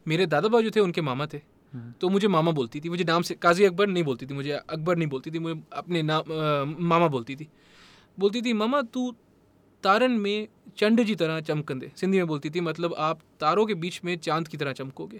[0.08, 1.38] मेरे दादा बाबा जो थे उनके मामा थे।
[1.73, 4.51] हम्म। तो मुझे मामा बोलती थी। मुझे नाम से काजी अकबर नहीं बोलती थी मुझे
[4.51, 7.47] अकबर नहीं बोलती थी मुझे अपने नाम अ, मामा बोलती थी।
[8.19, 9.12] बोलती थी मामा तू
[9.84, 14.01] तारन में चंड जी तरह चमकंदे सिंधी में बोलती थी मतलब आप तारों के बीच
[14.05, 15.17] में चाँद की तरह चमकोगे।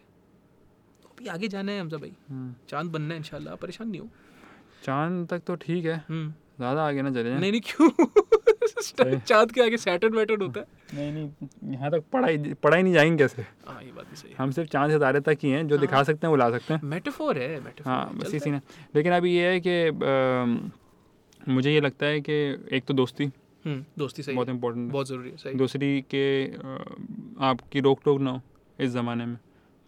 [1.04, 4.10] तो अभी आगे जाना है हमजा भाई। हम्म। चाँद बनना है इंशाल्लाह। परेशान नहीं हो।
[4.84, 7.90] चाँद तक तो ठीक है। हम्म। ज़्यादा आगे ना चले जाएँ। नहीं नहीं क्यों?
[9.28, 10.66] चाँद के आगे सैटर्न वैटर्न होता है।
[10.96, 13.46] नहीं नहीं यहाँ तक पढ़ाई पढ़ाई नहीं जाएँगे कैसे?
[13.68, 16.04] हाँ ये बात भी सही है। हम सिर्फ़ चाँद सितारे तक ही हैं जो दिखा
[16.04, 18.62] सकते हैं वो ला सकते हैं। मेटाफोर है मेटाफोर हाँ बस इसी है।
[18.96, 20.72] लेकिन अभी ये है कि
[21.52, 22.34] मुझे ये लगता है कि
[22.74, 23.32] एक तो दोस्ती।
[23.66, 26.26] हम्म दोस्ती सही बहुत है। इंपॉर्टेंट बहुत ज़रूरी है सही। दूसरी के
[27.46, 28.42] आपकी रोक टोक ना हो
[28.80, 29.38] इस ज़माने में।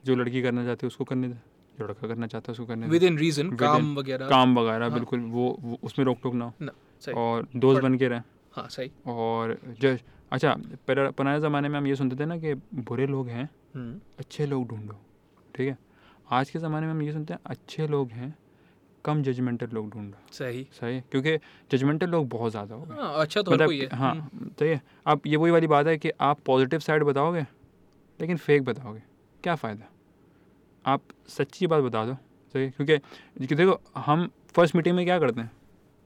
[0.03, 1.35] जो लड़की करना चाहती है उसको करने दे।
[1.79, 4.93] जो लड़का करना चाहता है उसको करने विद इन रीजन काम वगैरह। काम वगैरह हाँ।
[4.93, 8.91] बिल्कुल वो, वो उसमें रोक टोक ना हो। और दोस्त बन के रहें। हाँ सही।
[9.07, 9.97] और जो
[10.31, 10.55] अच्छा
[10.87, 14.67] पुराने ज़माने में हम ये सुनते थे ना कि बुरे लोग हैं हम्म। अच्छे लोग
[14.69, 14.95] ढूंढो
[15.55, 15.77] ठीक है?
[16.29, 18.33] आज के ज़माने में हम ये सुनते हैं अच्छे लोग हैं
[19.05, 20.99] कम जजमेंटल लोग ढूंढो। सही। सही?
[21.01, 21.37] क्योंकि
[21.71, 24.81] जजमेंटल लोग बहुत ज़्यादा हो गए। हाँ अच्छा तो है मतलब हाँ। हम्म, सही है।
[25.05, 27.45] अब ये वही वाली बात है कि आप पॉजिटिव साइड बताओगे
[28.19, 29.01] लेकिन फेक बताओगे
[29.43, 29.89] क्या फ़ायदा?
[30.87, 32.13] आप सच्ची बात बता दो।
[32.53, 32.69] सही?
[32.69, 35.51] क्योंकि देखो हम फ़र्स्ट मीटिंग में क्या करते हैं?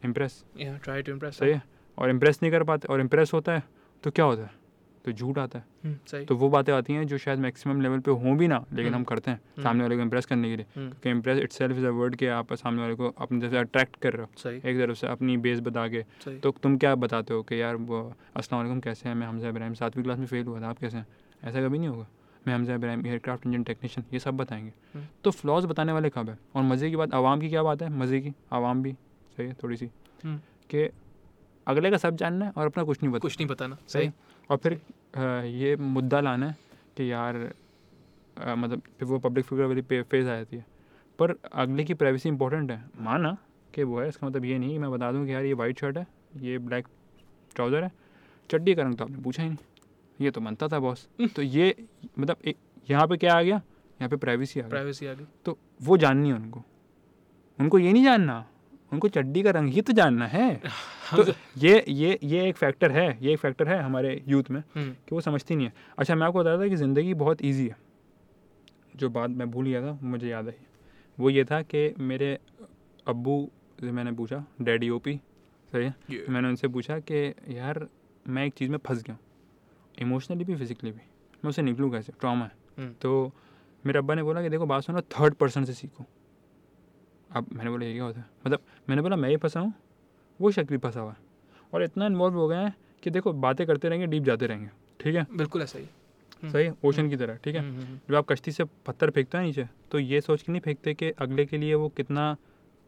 [0.06, 1.64] इम्प्रेस try to impress सही है?
[1.98, 3.64] और इम्प्रेस नहीं कर पाते और इम्प्रेस होता है
[4.04, 4.62] तो क्या होता है?
[5.06, 8.00] तो झूठ आता है। हम्म, सही। तो वो बातें आती हैं जो शायद मैक्सिमम लेवल
[8.00, 10.50] पे हों भी ना लेकिन हम्म। हम करते हैं हम्म। सामने वाले को इम्प्रेस करने
[10.50, 13.52] के लिए। क्योंकि impress itself is a word कि आप सामने वाले को अपनी तरफ़
[13.52, 16.06] से अट्रैक्ट कर रहे हो। सही। एक तरफ़ से अपनी बेस बता के।
[16.40, 19.16] तो तुम क्या बताते हो कि यार वो अस्सलाम वालेकुम कैसे हैं?
[19.16, 21.08] मैं हमजा इब्राहिम सातवीं क्लास में फेल हुआ था आप कैसे हैं?
[21.44, 22.08] ऐसा कभी नहीं होगा।
[22.48, 26.30] मैं Hamza Ibrahim aircraft engine technician ये सब बताएँगे। हम्म। तो फ्लॉज बताने वाले कब
[26.30, 26.38] है?
[26.56, 27.90] और मज़े की बात आवाम की क्या बात है?
[27.92, 28.94] मज़े की आवाम भी
[29.38, 29.90] सही है थोड़ी सी।
[30.24, 30.38] हम्म।
[30.70, 30.90] कि
[31.68, 34.12] अगले का सब जानना है और अपना कुछ नहीं बताना। कुछ नहीं बताना सही
[34.50, 34.80] और फिर
[35.48, 36.56] ये मुद्दा लाना है
[36.98, 37.38] कि यार
[38.38, 40.66] मतलब फिर वो पब्लिक फिगर वाली फ़ेज़ आ जाती है।
[41.20, 43.38] पर अगले की प्राइवेसी इंपॉर्टेंट है। माना
[43.74, 45.80] कि वो है इसका मतलब ये नहीं कि मैं बता दूँ कि यार ये वाइट
[45.80, 46.06] शर्ट है
[46.42, 46.88] ये ब्लैक
[47.56, 47.92] ट्राउज़र है
[48.50, 49.58] चड्डी का रंग तो आपने पूछा ही नहीं।
[50.22, 51.76] ये तो मनता था बॉस तो ये
[52.20, 52.58] मतलब एक
[52.90, 53.56] यहाँ पे क्या आ गया?
[53.56, 56.64] यहाँ पे प्राइवेसी आ गई। प्राइवेसी आ गई। तो वो जाननी है उनको।
[57.60, 58.46] उनको ये नहीं जानना।
[58.94, 60.56] उनको चड्डी का रंग ही तो जानना है।
[61.16, 64.92] तो ये ये ये एक फैक्टर है ये एक फैक्टर है हमारे यूथ में हम्म,
[64.92, 67.76] कि वो समझती नहीं है। अच्छा मैं आपको बताया था कि ज़िंदगी बहुत ईजी है।
[68.96, 70.56] जो बात मैं भूल गया था मुझे याद आई।
[71.18, 72.38] वो ये था कि मेरे
[73.08, 73.50] अबू
[73.80, 75.20] से मैंने पूछा डैडी ओपी
[75.74, 75.96] सही है?
[76.30, 77.88] मैंने उनसे पूछा कि यार
[78.28, 79.22] मैं एक चीज़ में फंस गया हूँ।
[80.00, 81.02] इमोशनली भी फिजिकली भी।
[81.44, 82.14] मैं उसे निकलूँ कैसे?
[82.20, 83.32] ट्रामा है। हम्म। तो
[83.86, 86.06] मेरे अब्बा ने बोला कि देखो बात सुनो थर्ड पर्सन से सीखो।
[87.32, 88.26] अब मैंने बोला ये क्या होता है?
[88.48, 89.74] मतलब मैंने बोला मैं ही फंसा हूँ
[90.42, 91.18] वो शक भी फंसा हुआ है।
[91.74, 94.70] और इतना इन्वॉल्व हो गए हैं कि देखो बातें करते रहेंगे डीप जाते रहेंगे।
[95.00, 95.26] ठीक है?
[95.36, 96.70] बिल्कुल ऐसा ही हम्म, सही?
[96.86, 97.62] ओशन की तरह ठीक है?
[97.62, 100.62] हम्म, हम्म, जब आप कश्ती से पत्थर फेंकते हैं नीचे तो ये सोच के नहीं
[100.62, 102.36] फेंकते कि अगले के लिए वो कितना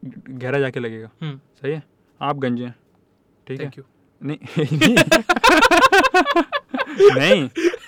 [0.04, 1.82] गहरा जाके लगेगा। हम्म, सही है?
[2.20, 2.74] आप गंजे हैं।
[3.46, 3.64] ठीक है?
[3.64, 3.84] थैंक यू
[4.24, 4.96] नहीं नहीं।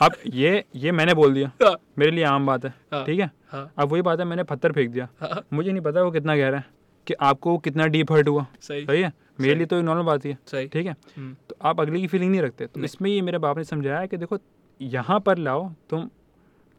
[0.02, 3.30] अब ये ये मैंने बोल दिया। हाँ, मेरे लिए आम बात है हाँ, ठीक है?
[3.50, 5.08] हाँ, अब वही बात है मैंने पत्थर फेंक दिया।
[5.52, 6.64] मुझे नहीं पता वो कितना गहरा है
[7.06, 9.12] कि आपको कितना डीप हर्ट हुआ। सही। सही है?
[9.40, 10.96] मेरे सही। लिए तो नॉर्मल बात ही है सही। ठीक है?
[11.16, 13.64] हम्म, तो आप अगले की फीलिंग नहीं रखते। तो नहीं। इसमें ये मेरे बाप ने
[13.64, 14.38] समझाया है कि देखो
[14.80, 16.08] यहाँ पर लाओ तुम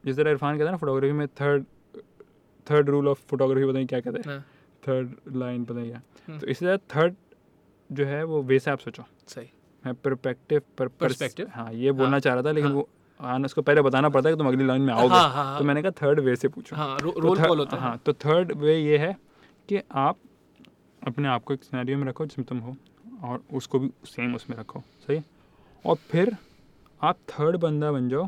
[0.03, 1.65] जिस तरह इरफान कहता है ना फोटोग्राफी में third
[2.67, 4.39] third rule of photography पता नहीं क्या कहते हैं। हाँ,
[4.83, 7.15] थर्ड लाइन पता नहीं क्या। हम्म। तो इसी तरह थर्ड
[7.91, 9.49] जो है वो वे से आप सोचो। सही।
[9.85, 13.61] मैं परस्पेक्टिव पर हाँ ये बोलना हाँ, चाह रहा था लेकिन हाँ। वो हाँ उसको
[13.61, 15.91] पहले बताना पड़ता है कि तुम अगली लाइन में आओगे। हाँ हाँ तो मैंने कहा
[15.91, 18.77] थर्ड वे से पूछो। हाँ रो- तो रोल थर्ड- होता है। हाँ तो थर्ड वे
[18.77, 19.17] ये है
[19.69, 20.17] कि आप
[21.07, 22.75] अपने आप को एक सिनेरियो में रखो जिसमें तुम हो
[23.23, 25.21] और उसको भी सेम उसमें रखो। सही?
[25.85, 26.37] और फिर
[27.01, 28.27] आप थर्ड बंदा बन जाओ।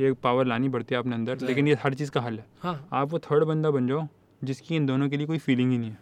[0.00, 2.88] ये पावर लानी पड़ती है अपने अंदर लेकिन ये हर चीज़ का हल है। हाँ।
[2.92, 4.06] आप वो थर्ड बंदा बन जाओ
[4.44, 5.98] जिसकी इन दोनों के लिए कोई फीलिंग ही नहीं है।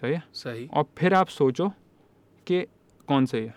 [0.00, 0.22] सही है?
[0.34, 1.68] सही। और फिर आप सोचो
[2.46, 2.66] कि
[3.08, 3.54] कौन सही है।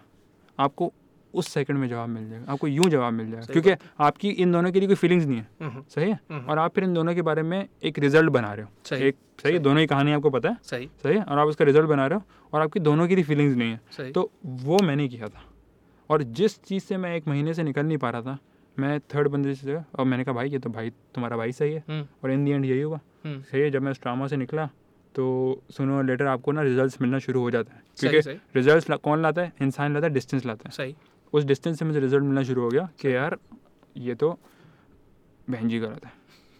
[0.59, 0.93] आपको
[1.33, 4.71] उस सेकंड में जवाब मिल जाएगा। आपको यूँ जवाब मिल जाएगा। क्योंकि आपकी इन दोनों
[4.71, 6.19] के लिए कोई फीलिंग्स नहीं है। हम्म, सही है?
[6.31, 9.03] हम्म, और आप फिर इन दोनों के बारे में एक रिज़ल्ट बना रहे हो। सही।
[9.03, 10.57] एक सही है दोनों ही कहानी आपको पता है?
[10.63, 11.23] सही। सही है?
[11.23, 14.31] और आप उसका रिज़ल्ट बना रहे हो और आपकी दोनों की फीलिंग्स नहीं है। तो
[14.45, 15.43] वो मैंने किया था।
[16.09, 18.37] और जिस चीज़ से मैं एक महीने से निकल नहीं पा रहा था
[18.79, 21.83] मैं थर्ड बंदे से और मैंने कहा भाई ये तो भाई तुम्हारा भाई सही है।
[21.89, 23.71] हम्म, और इन दी एंड यही हुआ। हम्म, सही है?
[23.71, 24.69] जब मैं उस ड्रामा से निकला
[25.15, 29.21] तो सुनो लेटर आपको ना रिजल्ट्स मिलना शुरू हो जाता है। क्योंकि सही। रिजल्ट्स कौन
[29.21, 29.53] लाता है?
[29.61, 30.95] इंसान लाता है डिस्टेंस लाता है। सही।
[31.33, 33.37] उस डिस्टेंस से मुझे रिज़ल्ट मिलना शुरू हो गया कि यार
[33.97, 34.39] ये तो
[35.49, 36.11] बहन जी गलत है।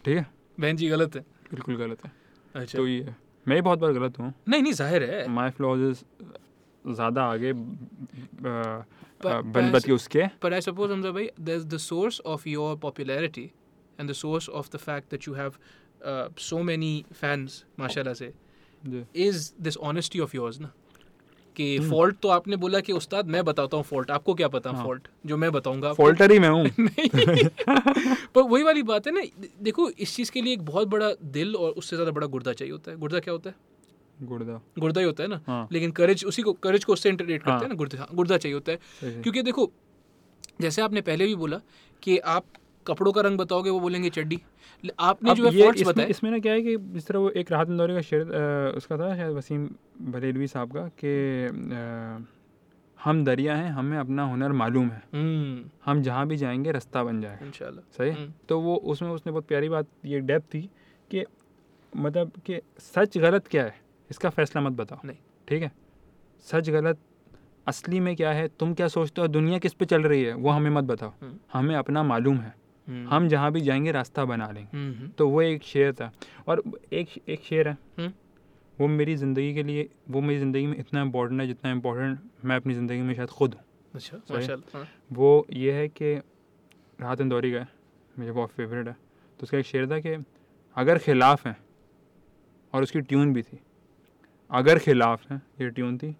[0.04, 0.30] ठीक है?
[0.60, 2.12] बहन जी गलत है। बिल्कुल गलत है।
[2.54, 3.14] अच्छा। तो ये।
[3.48, 6.04] मैं बहुत बार गलत हूँ। नहीं नहीं ज़ाहिर है। माई फ्लॉज
[6.88, 12.46] ज़्यादा आगे पर- बनबत के उसके। But I suppose, Hamza bhai, there's the source of
[12.46, 13.46] your popularity
[14.00, 15.52] and the source of the fact that you have
[16.06, 18.43] uh, so many fans, mashallah se,
[18.86, 20.72] ji. is this honesty of yours ना?
[21.56, 24.70] कि हम्म। Fault तो आपने बोला कि उस्ताद मैं बताता हूँ fault आपको क्या पता
[24.70, 26.68] हाँ। फॉल्ट जो मैं बताऊँगा फॉल्टर ही मैं हूँ।
[28.34, 29.22] पर वही वाली बात है ना
[29.62, 32.72] देखो इस चीज़ के लिए एक बहुत बड़ा दिल और उससे ज़्यादा बड़ा गुर्दा चाहिए
[32.72, 33.56] होता है। गुर्दा क्या होता है?
[34.22, 37.40] गुड़दा गुर्दा ही होता है ना। हाँ। लेकिन करेज उसी को करेज को उससे इंटरलेट
[37.40, 38.78] करते हाँ। हैं। ना गुर्दा हाँ, गुर्दा चाहिए होता है।
[39.22, 39.72] क्योंकि देखो
[40.60, 41.60] जैसे आपने पहले भी बोला
[42.02, 42.44] कि आप
[42.86, 44.40] कपड़ों का रंग बताओगे वो बोलेंगे चड्डी।
[45.00, 47.68] आपने जो है इसमें, बताए। इसमें ना क्या है कि जिस तरह वो एक राहत
[47.68, 48.22] इंदौरी का शेर
[48.76, 49.68] उसका था शायद वसीम
[50.12, 51.12] बरेलवी साहब का कि
[52.98, 57.20] हम दरिया हैं हमें अपना हुनर मालूम है। हम्म। हम जहाँ भी जाएँगे रास्ता बन
[57.20, 58.10] जाएगा। इंशाल्लाह। सही?
[58.10, 60.62] हम्म, तो वो उसमें उसने बहुत प्यारी बात ये डेप्थ थी
[61.10, 61.24] कि
[61.92, 63.74] मतलब कि सच गलत क्या है
[64.10, 65.16] इसका फैसला मत बताओ। नहीं।
[65.48, 65.72] ठीक है?
[66.46, 66.98] सच गलत
[67.66, 70.50] असली में क्या है तुम क्या सोचते हो दुनिया किस पे चल रही है वो
[70.50, 72.54] हमें मत बताओ। हम्म। हमें अपना मालूम है।
[72.86, 76.12] हम जहाँ भी जाएँगे रास्ता बना लेंगे। हम्म, हम्म, तो वो एक शेर था।
[76.48, 76.62] और
[76.92, 78.12] एक एक शेर है। हम्म।
[78.78, 82.56] वो मेरी ज़िंदगी के लिए वो मेरी ज़िंदगी में इतना इम्पोर्टेंट है जितना इम्पोर्टेंट मैं
[82.56, 83.62] अपनी ज़िंदगी में शायद खुद हूँ।
[83.94, 86.14] अच्छा हाँ, वो ये है कि
[86.98, 87.66] राहत इंदौरी का
[88.18, 90.16] मुझे बहुत फेवरेट है। तो उसका एक शेर था कि
[90.76, 91.56] अगर खिलाफ हैं
[92.72, 93.58] और उसकी ट्यून भी थी
[94.50, 96.14] अगर खिलाफ हैं ये ट्यून थी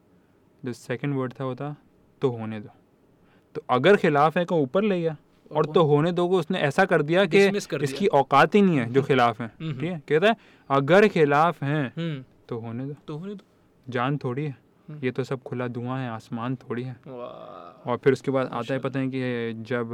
[0.64, 1.74] जो सेकंड वर्ड था वो था
[2.22, 2.70] तो होने दो।
[3.54, 5.16] तो अगर खिलाफ है को ऊपर ले गया
[5.50, 7.46] और तो होने दो को उसने ऐसा कर दिया कि।
[7.82, 10.02] इसकी औकात ही नहीं है जो खिलाफ हैं हम्म, ठीक है?
[10.08, 10.36] कहता है
[10.70, 13.44] अगर खिलाफ हैं हम्म। तो होने दो। तो होने दो।
[13.86, 14.56] जान थोड़ी है।
[14.88, 18.74] हम्म। ये तो सब खुला धुआँ है आसमान थोड़ी है। और फिर उसके बाद आता
[18.74, 19.92] है पता है कि जब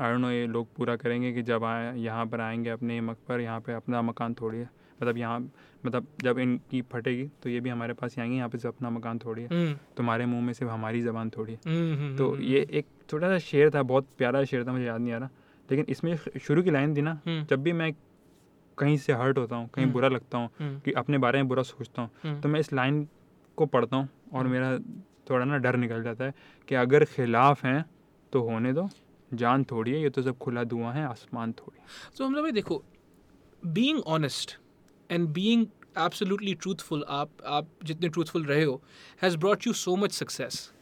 [0.00, 3.40] आई नो ये लोग पूरा करेंगे कि जब आए यहाँ पर आएँगे अपने मक पर
[3.40, 4.68] यहाँ पे अपना मकान थोड़ी है।
[5.02, 5.38] मतलब यहाँ
[5.86, 9.42] मतलब जब इनकी फटेगी तो ये भी हमारे पास आएँगे यहाँ पे अपना मकान थोड़ी
[9.42, 12.66] है। हम्म, तुम्हारे मुँह में सिर्फ़ हमारी ज़बान थोड़ी है। हम्म, हम्म, तो हम्म, ये
[12.70, 15.30] एक छोटा सा शेर था बहुत प्यारा शेर था मुझे याद नहीं आ रहा।
[15.68, 17.92] लेकिन इसमें शुरू की लाइन थी ना हम्म, जब भी मैं
[18.78, 21.48] कहीं से हर्ट होता हूँ कहीं हम्म। बुरा लगता हूँ हम्म, कि अपने बारे में
[21.48, 23.06] बुरा सोचता हूँ तो मैं इस लाइन
[23.58, 24.78] को पढ़ता हूँ और। मेरा
[25.30, 26.34] थोड़ा ना डर निकल जाता है
[26.68, 27.84] कि अगर खिलाफ हैं
[28.32, 28.88] तो होने दो
[29.30, 31.80] जान थोड़ी है ये तो सब खुला धुआँ है आसमान थोड़ी
[32.18, 32.82] तो हम भाई देखो
[33.62, 34.56] being honest
[35.10, 35.66] and being
[35.98, 38.80] absolutely truthful आप आप जितने ट्रूथफुल रहे हो
[39.22, 40.72] has brought you so much success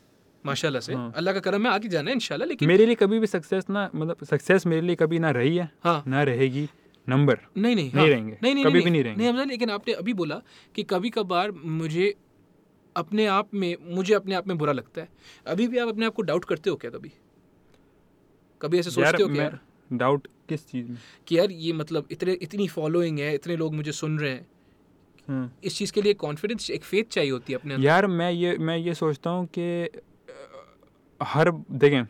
[0.47, 3.19] माशाल्लाह से। हाँ। अल्लाह का करम है आगे जाना है इंशाल्लाह लेकिन मेरे लिए कभी
[3.19, 6.69] भी सक्सेस ना मतलब सक्सेस मेरे लिए कभी ना रही है हाँ। ना रहेगी
[7.07, 9.45] नंबर नहीं नहीं नहीं हाँ, रहेंगे। नहीं नहीं कभी नहीं, भी नहीं नहीं। रहेंगे। हमजा
[9.45, 10.41] लेकिन आपने अभी बोला
[10.75, 12.15] कि कभी कभार मुझे
[12.97, 15.09] अपने आप में मुझे अपने आप में बुरा लगता है।
[15.47, 17.13] अभी भी आप अपने आप को डाउट करते हो क्या कभी?
[18.61, 19.59] कभी ऐसे सोचते हो क्या?
[19.93, 20.97] डाउट किस चीज़ में?
[21.27, 24.47] कि यार ये मतलब इतने इतनी फॉलोइंग है इतने लोग मुझे सुन रहे हैं।
[25.29, 28.57] हम्म। इस चीज़ के लिए कॉन्फिडेंस एक फेथ चाहिए होती है अपने यार मैं ये
[28.59, 29.67] मैं ये सोचता हूँ कि
[31.23, 32.05] हर देखें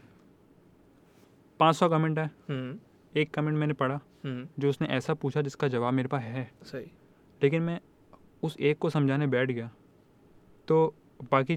[1.61, 2.79] पाँच सौ कमेंट है। हम्म।
[3.21, 6.91] एक कमेंट मैंने पढ़ा हम्म। जो उसने ऐसा पूछा जिसका जवाब मेरे पास है। सही।
[7.43, 7.81] लेकिन मैं
[8.43, 9.71] उस एक को समझाने बैठ गया।
[10.69, 10.95] तो
[11.31, 11.57] बाकी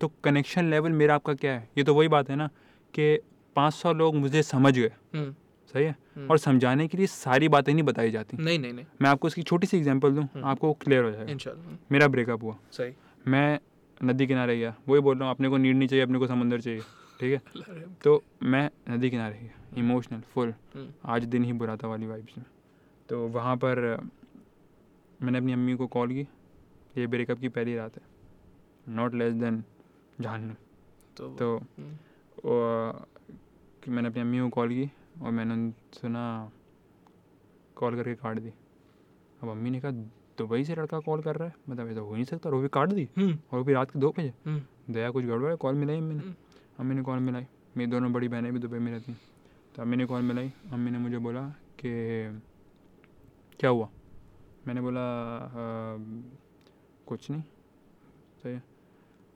[0.00, 1.68] तो कनेक्शन लेवल मेरा आपका क्या है?
[1.78, 2.46] ये तो वही बात है ना
[2.94, 3.20] कि
[3.56, 5.34] पाँच सौ लोग मुझे समझ गए। हम्म।
[5.72, 5.96] सही है।
[6.30, 9.42] और समझाने के लिए सारी बातें नहीं बताई जाती। नहीं नहीं नहीं। मैं आपको इसकी
[9.42, 12.92] छोटी सी एग्जांपल दूँ। आपको क्लियर हो जाएगा। मेरा ब्रेकअप हुआ। सही।
[13.28, 13.60] मैं
[14.00, 16.60] नदी किनारे गया वही बोल रहा हूँ अपने को नीड नहीं चाहिए अपने को समंदर
[16.60, 16.80] चाहिए
[17.20, 17.62] ठीक है?
[18.04, 22.38] तो मैं नदी किनारे गया इमोशनल फुल हम्म, आज दिन ही बुरा था वाली वाइब्स
[22.38, 22.46] में।
[23.08, 24.00] तो वहाँ पर
[25.22, 26.20] मैंने अपनी अम्मी को कॉल की
[26.98, 28.02] ये ब्रेकअप की पहली रात है।
[28.88, 29.64] नॉट लेस देन
[30.20, 30.54] जहन्नम
[31.16, 31.92] तो तो हम्म,
[32.44, 33.06] वो,
[33.88, 34.90] मैंने अपनी अम्मी को कॉल की
[35.22, 36.50] और मैंने सुना
[37.76, 38.52] कॉल करके काट दी।
[39.42, 39.90] अब अम्मी ने कहा
[40.40, 42.68] दुबई से लड़का कॉल कर रहा है। मतलब ऐसा हो नहीं सकता और वो भी
[42.68, 45.56] काट दी। हम्म, और वो भी रात के दो बजे। हम्म, दया कुछ गड़बड़ है?
[45.56, 46.20] कॉल मिलाई अम्मी ने?
[46.20, 46.34] हम्म।
[46.78, 49.20] अम्मी ने कॉल मिलाई। मेरी दोनों बड़ी बहनें भी दुबई में रहती हैं।
[49.76, 51.48] तो अम्मी ने कॉल मिलाई। अम्मी ने मुझे बोला
[51.84, 51.90] कि
[53.60, 53.88] क्या हुआ?
[54.66, 55.00] मैंने बोला
[55.36, 55.50] "अ,
[57.06, 57.42] कुछ नहीं।
[58.42, 58.62] सही है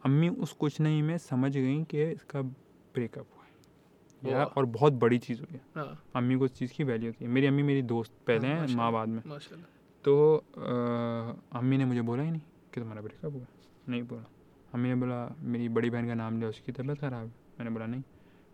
[0.04, 4.92] अम्मी उस कुछ नहीं में समझ गई कि इसका ब्रेकअप हुआ है। यार और बहुत
[4.92, 7.82] बड़ी चीज़ हुई है। हाँ। अम्मी को उस चीज़ की वैल्यू है मेरी अम्मी मेरी
[7.82, 9.73] दोस्त पहले हाँ, हैं। माँ बाद में। माशाल्लाह।
[10.04, 10.14] तो
[11.54, 12.40] अम्मी ने मुझे बोला ही नहीं
[12.74, 13.46] कि तुम्हारा ब्रेकअप हुआ
[13.88, 14.24] नहीं बोला।
[14.74, 17.86] अम्मी ने बोला मेरी बड़ी बहन का नाम लिया उसकी तबीयत ख़राब है। मैंने बोला
[17.86, 18.02] नहीं।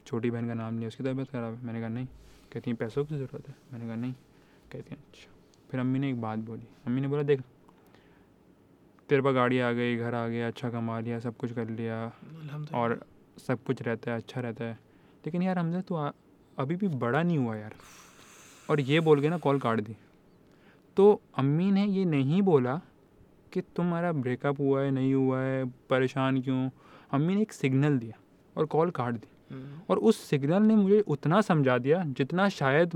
[0.07, 2.07] छोटी बहन का नाम लिया उसकी तबीयत ख़राब है। मैंने कहा नहीं।
[2.53, 4.12] कहती हैं पैसों की ज़रूरत है। मैंने कहा नहीं।
[4.72, 5.30] कहती हैं अच्छा।
[5.70, 7.42] फिर अम्मी ने एक बात बोली। अम्मी ने बोला देख
[9.09, 11.96] तेरे पास गाड़ी आ गई घर आ गया अच्छा कमा लिया सब कुछ कर लिया
[12.74, 13.01] और
[13.38, 14.78] सब कुछ रहता है अच्छा रहता है।
[15.24, 17.74] लेकिन यार हमजा तू अभी भी बड़ा नहीं हुआ यार।
[18.68, 19.96] और ये बोल के ना कॉल काट दी।
[20.97, 22.80] तो अम्मी ने ये नहीं बोला
[23.53, 26.68] कि तुम्हारा ब्रेकअप हुआ है नहीं हुआ है परेशान क्यों?
[27.12, 28.18] अम्मी ने एक सिग्नल दिया
[28.57, 32.91] और कॉल काट दी। हम्म, और उस सिग्नल ने मुझे उतना समझा दिया जितना शायद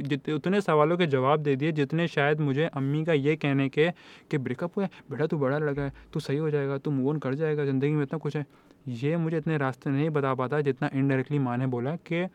[0.00, 3.90] जित उतने सवालों के जवाब दे दिए जितने शायद मुझे अम्मी का ये कहने के
[4.30, 7.08] कि ब्रेकअप हुआ है बेटा तू बड़ा लड़का है तू सही हो जाएगा तू मूव
[7.10, 8.46] ऑन कर जाएगा ज़िंदगी में इतना कुछ है।
[8.88, 12.26] ये मुझे इतने रास्ते नहीं बता पाता जितना इनडायरेक्टली माँ ने बोला कि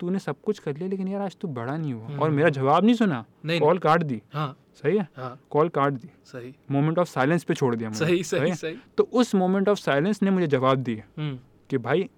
[0.00, 2.84] तूने सब कुछ कर लिया लेकिन यार आज तू बड़ा नहीं हुआ। और मेरा जवाब
[2.84, 3.24] नहीं सुना?
[3.44, 5.08] नहीं कॉल काट दी। हाँ। सही है?
[5.16, 9.08] हाँ। कॉल काट दी। सही। मोमेंट ऑफ़ साइलेंस पे छोड़ दिया सही सही सही तो
[9.12, 11.38] उस मोमेंट ऑफ़ साइलेंस ने मुझे जवाब दिया हम्म,
[11.70, 12.08] कि भाई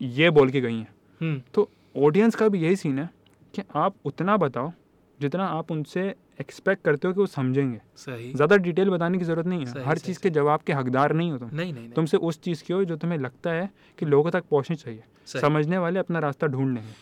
[0.00, 0.88] ये बोल के गई हैं।
[1.20, 3.08] हम्म, तो ऑडियंस का भी यही सीन है
[3.54, 4.72] कि आप उतना बताओ
[5.20, 6.02] जितना आप उनसे
[6.40, 9.82] एक्सपेक्ट करते हो कि वो समझेंगे। सही। ज़्यादा डिटेल बताने की ज़रूरत नहीं है। सही,
[9.84, 12.62] हर चीज़ के जवाब के हकदार नहीं हो तुम। नहीं नहीं नहीं। तुमसे उस चीज़
[12.64, 13.68] की हो जो तुम्हें लगता है
[13.98, 16.92] कि लोगों तक पहुंचनी चाहिए। समझने वाले अपना रास्ता ढूंढ लेंगे।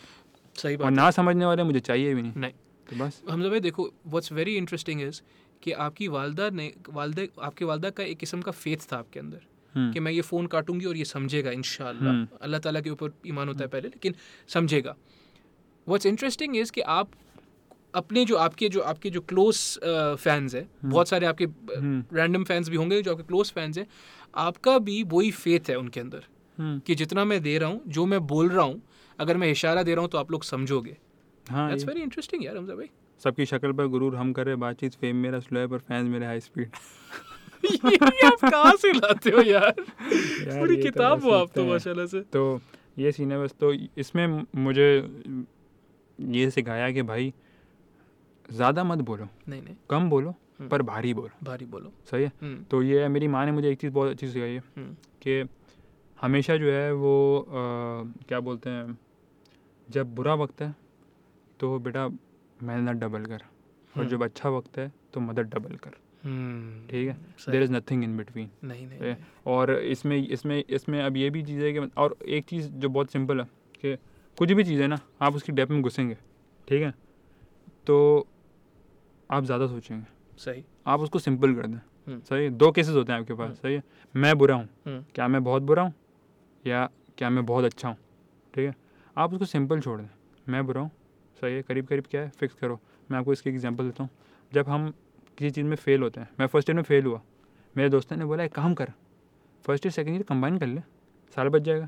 [0.57, 2.51] सही बात और ना समझने वाले मुझे चाहिए भी नहीं। नहीं।
[2.89, 5.21] तो बस। हमजा भाई देखो व्हाट्स वेरी इंटरेस्टिंग इज़
[5.63, 9.41] कि आपकी वालदा ने वालदे आपके वालदा का एक किस्म का फेथ था आपके अंदर
[9.73, 13.13] हम्म, कि मैं ये फ़ोन काटूँगी और ये समझेगा इन हम्म। अल्लाह ताला के ऊपर
[13.27, 14.15] ईमान होता है पहले लेकिन
[14.49, 14.95] समझेगा।
[15.87, 17.09] व्हाट्स इंटरेस्टिंग इज़ कि आप
[17.95, 19.57] अपने जो आपके जो आपके जो क्लोज
[20.19, 23.87] फैंस हैं बहुत सारे आपके हम्म, रैंडम फैंस भी होंगे जो आपके क्लोज फैंस हैं
[24.35, 26.23] आपका भी वही फेथ है उनके अंदर
[26.57, 28.81] हम्म, कि जितना मैं दे रहा हूँ जो मैं बोल रहा हूँ
[29.19, 30.97] अगर मैं इशारा दे रहा हूँ तो आप लोग समझोगे।
[31.45, 32.89] हाँ दैट्स वेरी इंटरेस्टिंग यार हमजा भाई।
[33.21, 36.39] सबकी शक्ल पर गुरूर हम करे बातचीत फेम मेरा स्लो है पर फैंस मेरे हाई
[36.39, 36.71] स्पीड
[37.65, 39.73] ये आप कहाँ से लाते हो यार?
[39.81, 42.43] यार, पूरी तो किताब हो आप तो माशाल्लाह से। तो
[42.99, 44.87] ये सीन है बस तो इसमें मुझे
[46.19, 47.33] ये सिखाया कि भाई
[48.49, 52.31] ज़्यादा मत बोलो। नहीं नहीं। कम बोलो हम्म। पर भारी बोलो। भारी बोलो। सही है?
[52.41, 54.93] हम्म। तो ये है मेरी माँ ने मुझे एक चीज़ बहुत अच्छी सिखाई है हम्म।
[55.21, 55.43] कि
[56.19, 58.97] हमेशा जो है वो अ, क्या बोलते हैं
[59.87, 60.75] जब बुरा वक्त है
[61.59, 63.41] तो बेटा मेहनत डबल कर। और
[63.95, 65.91] हम्म। जब अच्छा वक्त है तो मदद डबल कर।
[66.23, 67.13] हम्म ठीक है?
[67.49, 69.15] There is nothing in between नहीं नहीं,
[69.47, 73.11] और इसमें इसमें इसमें अब ये भी चीज़ है कि और एक चीज़ जो बहुत
[73.11, 73.95] सिंपल है कि
[74.37, 76.15] कुछ भी चीज़ है ना आप उसकी डेप में घुसेंगे।
[76.67, 76.93] ठीक है?
[77.87, 78.27] तो
[79.29, 80.05] आप ज़्यादा सोचेंगे।
[80.37, 83.73] सही। आप उसको सिंपल कर दें। हम्म। सही दो केसेस होते हैं आपके पास। सही
[83.73, 83.83] है?
[84.15, 85.93] मैं बुरा हूँ। क्या मैं बहुत बुरा हूँ?
[86.65, 87.97] या क्या मैं बहुत अच्छा हूँ?
[88.53, 88.75] ठीक है?
[89.17, 90.07] आप उसको सिंपल छोड़ दें।
[90.49, 90.91] मैं बुरा हूँ।
[91.41, 92.29] सही है करीब करीब क्या है?
[92.29, 92.79] फिक्स करो।
[93.11, 94.09] मैं आपको इसकी एग्जांपल देता हूँ।
[94.51, 94.89] जब हम
[95.37, 97.21] किसी चीज़ में फ़ेल होते हैं मैं फ़र्स्ट ईयर में फ़ेल हुआ।
[97.75, 98.91] मेरे दोस्तों ने बोला एक काम कर
[99.65, 100.81] first year second year combine कर ले।
[101.35, 101.87] साल बच जाएगा।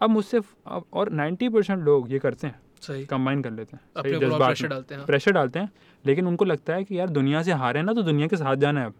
[0.00, 4.12] अब मुझसे और 90 परसेंट लोग ये करते हैं। सही। कंबाइन कर लेते हैं। अपने
[4.12, 5.70] सही प्रेशर डालते हैं। प्रेशर डालते हैं
[6.04, 8.80] लेकिन उनको लगता है कि यार दुनिया से हारे ना तो दुनिया के साथ जाना
[8.80, 8.94] है अब।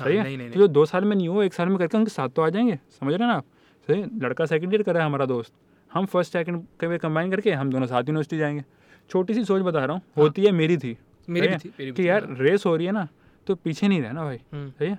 [0.00, 0.22] हाँ, सही है?
[0.22, 2.28] नहीं नहीं तो जो दो साल में नहीं हो एक साल में करके उनके साथ
[2.28, 3.44] तो आ जाएँगे। समझ रहे हैं ना आप?
[3.88, 5.52] सही लड़का सेकेंड ईयर कर रहा है हमारा दोस्त।
[5.94, 8.64] हम फ़र्स्ट सेकंड कभी कंबाइन करके हम दोनों साथ यूनिवर्सिटी जाएँगे।
[9.10, 10.96] छोटी सी सोच बता रहा हूँ हाँ। होती है। मेरी थी।
[11.28, 13.06] मेरी भी थी मेरी कि यार हाँ। रेस हो रही है ना
[13.46, 14.98] तो पीछे नहीं रहना भाई हम्म, सही है?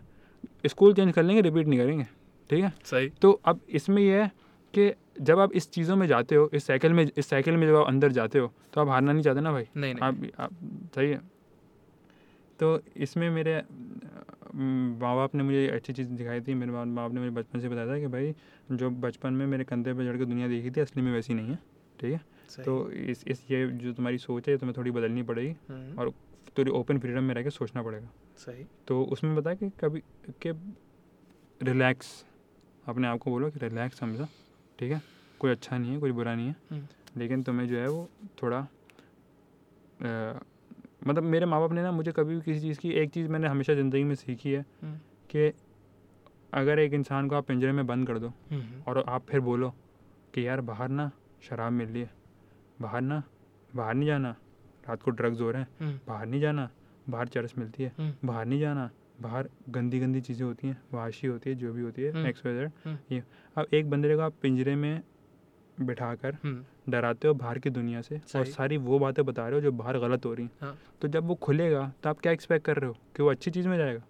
[0.68, 2.04] स्कूल चेंज कर लेंगे रिपीट नहीं करेंगे
[2.50, 2.74] ठीक है?
[2.86, 4.32] सही। तो अब इसमें यह है
[4.74, 7.76] कि जब आप इस चीज़ों में जाते हो इस साइकिल में इस साइकिल में जब
[7.76, 9.66] आप अंदर जाते हो तो आप हारना नहीं चाहते ना भाई?
[9.78, 10.52] नहीं नहीं। आप आप
[10.96, 11.22] सही है?
[12.60, 13.62] तो इसमें मेरे
[14.56, 17.70] माँ बाप ने मुझे अच्छी चीज़ दिखाई थी। मेरे माँ बाप ने मुझे बचपन से
[17.70, 18.34] बताया था कि भाई
[18.72, 21.50] जो बचपन में मेरे कंधे पर चढ़ के दुनिया देखी थी असली में वैसी नहीं
[21.50, 21.60] है
[22.00, 22.22] ठीक है?
[22.66, 26.12] तो इस इस ये जो तुम्हारी सोच है ये तुम्हें थोड़ी बदलनी पड़ेगी हम्म, और
[26.58, 30.04] थोड़ी ओपन फ्रीडम में रह के सोचना पड़ेगा। सही। तो उसमें बताया कि कभी
[30.42, 30.52] के
[31.62, 32.26] रिलैक्स
[32.88, 34.28] अपने आप को बोलो कि रिलैक्स समझा
[34.80, 35.02] ठीक है?
[35.40, 36.88] कोई अच्छा नहीं है कोई बुरा नहीं है। हम्म।
[37.18, 38.10] लेकिन तुम्हें जो है वो
[38.44, 38.68] थोड़ा
[41.08, 43.48] मतलब मेरे माँ बाप ने ना मुझे कभी भी किसी चीज़ की एक चीज़ मैंने
[43.48, 44.98] हमेशा ज़िंदगी में सीखी है हम्म।
[45.30, 45.52] कि
[46.54, 49.74] अगर एक इंसान को आप पिंजरे में बंद कर दो हम्म, और आप फिर बोलो
[50.34, 51.12] कि यार बाहर ना
[51.50, 52.12] शराब मिल रही है
[52.82, 53.22] बाहर ना
[53.76, 54.36] बाहर नहीं जाना
[54.88, 56.70] रात को ड्रग्स हो रहे हैं हम्म, बाहर नहीं जाना
[57.10, 58.90] बाहर चरस मिलती है बाहर नहीं जाना
[59.22, 62.56] बाहर गंदी गंदी चीज़ें होती हैं वाशी होती है जो भी होती। है एक्स वाई।
[62.56, 63.24] जेड ये
[63.58, 65.02] अब एक बंदरे को आप पिंजरे में
[65.82, 69.62] बिठाकर हम्म, डराते हो बाहर की दुनिया से और सारी वो बातें बता रहे हो
[69.62, 72.66] जो बाहर गलत हो रही हैं। हाँ। तो जब वो खुलेगा तो आप क्या एक्सपेक्ट
[72.66, 72.98] कर रहे हो?
[73.16, 74.02] कि वो अच्छी चीज़ में जाएगा?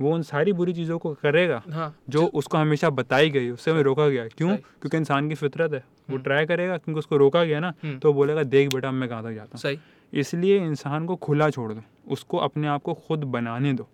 [0.00, 3.82] वो उन सारी बुरी चीज़ों को करेगा हाँ। जो उसको हमेशा बताई गई उससे हमें
[3.82, 4.56] रोका गया। क्यों?
[4.56, 7.98] क्योंकि इंसान की फितरत है। वो हम्म। ट्राई करेगा क्योंकि उसको रोका गया ना हम्म,
[7.98, 11.72] तो बोलेगा देख बेटा मैं कहाँ तक जाता सही। हूँ इसलिए इंसान को खुला छोड़
[11.72, 13.88] दो। उसको अपने आप को खुद बनाने दो।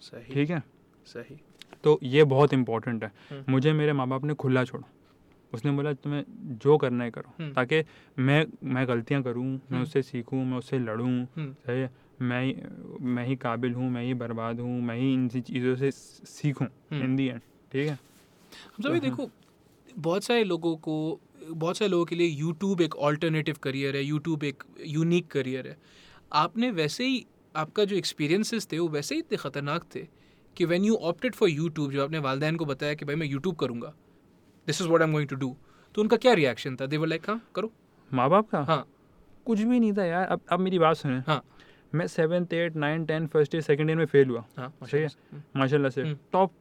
[0.00, 0.62] सही। ठीक है?
[1.06, 1.40] सही।
[1.84, 4.88] तो ये बहुत इंपॉर्टेंट है। हम्म। मुझे मेरे माँ बाप ने खुला छोड़ा।
[5.54, 6.24] उसने बोला तुम्हें
[6.58, 7.82] जो करना है करो हम्म। ताकि
[8.18, 11.90] मैं मैं गलतियाँ करूँ मैं हम्म। उससे सीखूँ मैं उससे लड़ूँ हम्म, सही है
[12.22, 12.56] मैं ही
[13.02, 17.16] मैं ही काबिल हूँ मैं ही बर्बाद हूँ मैं ही इन चीज़ों से सीखूँ। इन
[17.16, 17.40] दी एंड
[17.72, 19.30] ठीक है हम सभी हाँ। देखो
[19.98, 24.44] बहुत सारे लोगों को बहुत सारे लोगों के लिए यूट्यूब एक ऑल्टरनेटिव करियर है यूट्यूब
[24.44, 25.76] एक यूनिक करियर है
[26.32, 27.24] आपने वैसे ही
[27.54, 30.06] आपका जो एक्सपीरियंसेस थे वो वैसे ही इतने ख़तरनाक थे
[30.56, 33.54] कि when you opted for YouTube जो आपने वालदेन को बताया कि भाई मैं यूट्यूब
[33.56, 33.94] करूँगा
[34.66, 35.56] this is what I am going to do
[35.94, 36.86] तो उनका क्या रिएक्शन था?
[36.86, 37.70] देवर लाइक हाँ करो.
[38.10, 38.62] माँ बाप का?
[38.64, 38.86] हाँ।
[39.46, 41.42] कुछ भी नहीं था यार। अब अब मेरी बात सुने। हाँ।
[41.94, 45.08] मैं seventh eight nine ten first year second year में फेल हुआ। हाँ सही है।
[45.56, 46.52] माशाल्लाह। हम्म, से। हम्म। टॉप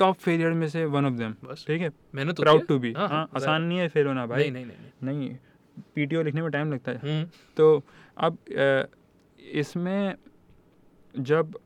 [0.00, 1.90] टॉप फेलियर में से वन ऑफ़ देम ठीक है?
[2.14, 4.64] मैंने तो प्राउड टू बी हाँ, हाँ हाँ, आसान नहीं है फेल होना भाई। नहीं
[4.66, 5.36] नहीं नहीं
[5.94, 7.82] पीटीओ लिखने में टाइम लगता है। हम्म, तो
[8.16, 8.38] अब
[9.38, 10.14] इसमें
[11.14, 11.58] जब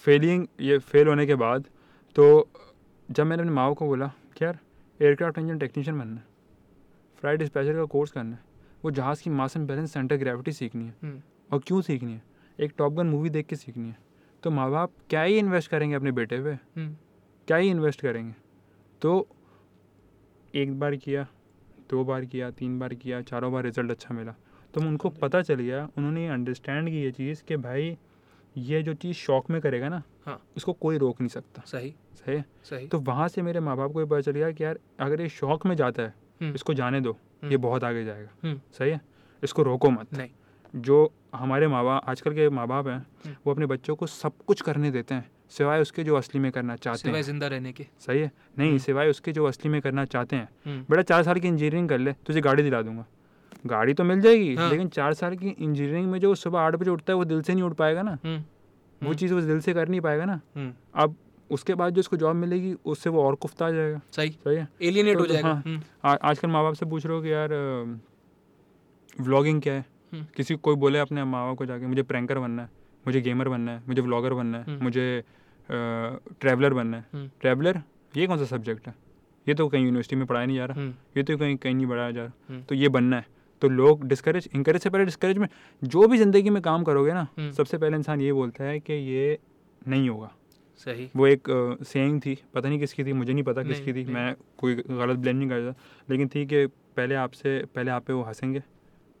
[0.00, 1.64] फेलिंग ये फेल होने के बाद
[2.16, 2.48] तो
[3.08, 4.06] जब मैंने अपनी माओ को बोला
[4.36, 4.58] कि यार
[5.02, 6.24] एयरक्राफ्ट इंजन टेक्नीशियन बनना है।
[7.16, 8.42] फ़्लाइट डिस्पैचर का कोर्स करना है।
[8.84, 11.22] वो जहाज़ की mass and balance center gravity सीखनी है। हम्म,
[11.52, 12.22] और क्यों सीखनी है?
[12.60, 13.98] एक टॉप गन मूवी देख के सीखनी है।
[14.42, 16.80] तो माँ बाप क्या ही इन्वेस्ट करेंगे अपने बेटे पे?
[16.80, 16.96] हम्म,
[17.46, 18.34] क्या ही इन्वेस्ट करेंगे?
[19.02, 19.28] तो
[20.54, 21.26] एक बार किया
[21.90, 24.34] दो बार किया तीन बार किया चारों बार रिज़ल्ट अच्छा मिला।
[24.74, 27.98] तो उनको पता चल गया उन्होंने अंडरस्टैंड की ये चीज़ कि भाई
[28.56, 32.40] ये जो चीज़ शौक में करेगा ना हाँ। इसको कोई रोक नहीं सकता। सही। सही
[32.64, 35.20] सही। तो वहाँ से मेरे माँ बाप को ये पता चल गया कि यार अगर
[35.20, 38.60] ये शौक में जाता है हम्म, इसको जाने दो ये हम्म। बहुत आगे जाएगा। हम्म।
[38.78, 39.00] सही है?
[39.42, 40.30] इसको रोको मत। नहीं।
[40.74, 44.60] जो हमारे माँ बाप आजकल के माँ बाप हैं। वो अपने बच्चों को सब कुछ
[44.60, 47.86] करने देते हैं सिवाय उसके जो असली में करना चाहते सिवाय हैं। ज़िंदा रहने के।
[48.00, 48.30] सही है?
[48.58, 51.98] नहीं। सिवाय उसके जो असली में करना चाहते हैं। बेटा चार साल की इंजीनियरिंग कर
[51.98, 53.04] ले तुझे गाड़ी दिला दूँगा।
[53.66, 56.90] गाड़ी तो मिल जाएगी हाँ। लेकिन चार साल की इंजीनियरिंग में जो सुबह आठ बजे
[56.90, 58.40] उठता है वो दिल से नहीं उठ पाएगा ना। हम्म, वो
[59.02, 61.14] हम्म। चीज़ वो दिल से कर नहीं पाएगा ना। हम्म, अब
[61.50, 64.68] उसके बाद जो उसको जॉब मिलेगी उससे वो और कुफ्ता आ जाएगा। सही। सही है?
[64.82, 65.62] एलियनेट तो- हो जाएगा।
[66.04, 67.48] हाँ। आजकल माँ बाप से पूछ रहे हो कि यार
[69.20, 69.86] व्लॉगिंग क्या है।
[70.36, 72.70] किसी को कोई बोले अपने माँ बाप को जाके मुझे प्रैंकर बनना है
[73.06, 75.24] मुझे गेमर बनना है मुझे व्लॉगर बनना है। मुझे
[76.40, 77.82] ट्रैवलर बनना है। ट्रैवलर
[78.16, 78.94] ये कौन सा सब्जेक्ट है?
[79.48, 80.80] ये तो कहीं यूनिवर्सिटी में पढ़ाया नहीं जा रहा।
[81.16, 83.26] ये तो कहीं कहीं नहीं पढ़ाया जा रहा। तो ये बनना है।
[83.62, 85.48] तो लोग डिस्करेज इंकरेज से पहले डिस्करेज में
[85.82, 88.92] जो भी ज़िंदगी में काम करोगे ना हम्म। सबसे पहले इंसान ये बोलता है कि
[88.92, 89.38] ये
[89.88, 90.30] नहीं होगा।
[90.86, 91.48] सही। वो एक
[91.82, 95.36] सेइंग थी पता नहीं किसकी थी मुझे नहीं पता किसकी थी मैं कोई गलत ब्लेम
[95.36, 95.74] नहीं करता।
[96.10, 98.62] लेकिन थी कि पहले आपसे पहले आप पे वो हंसेंगे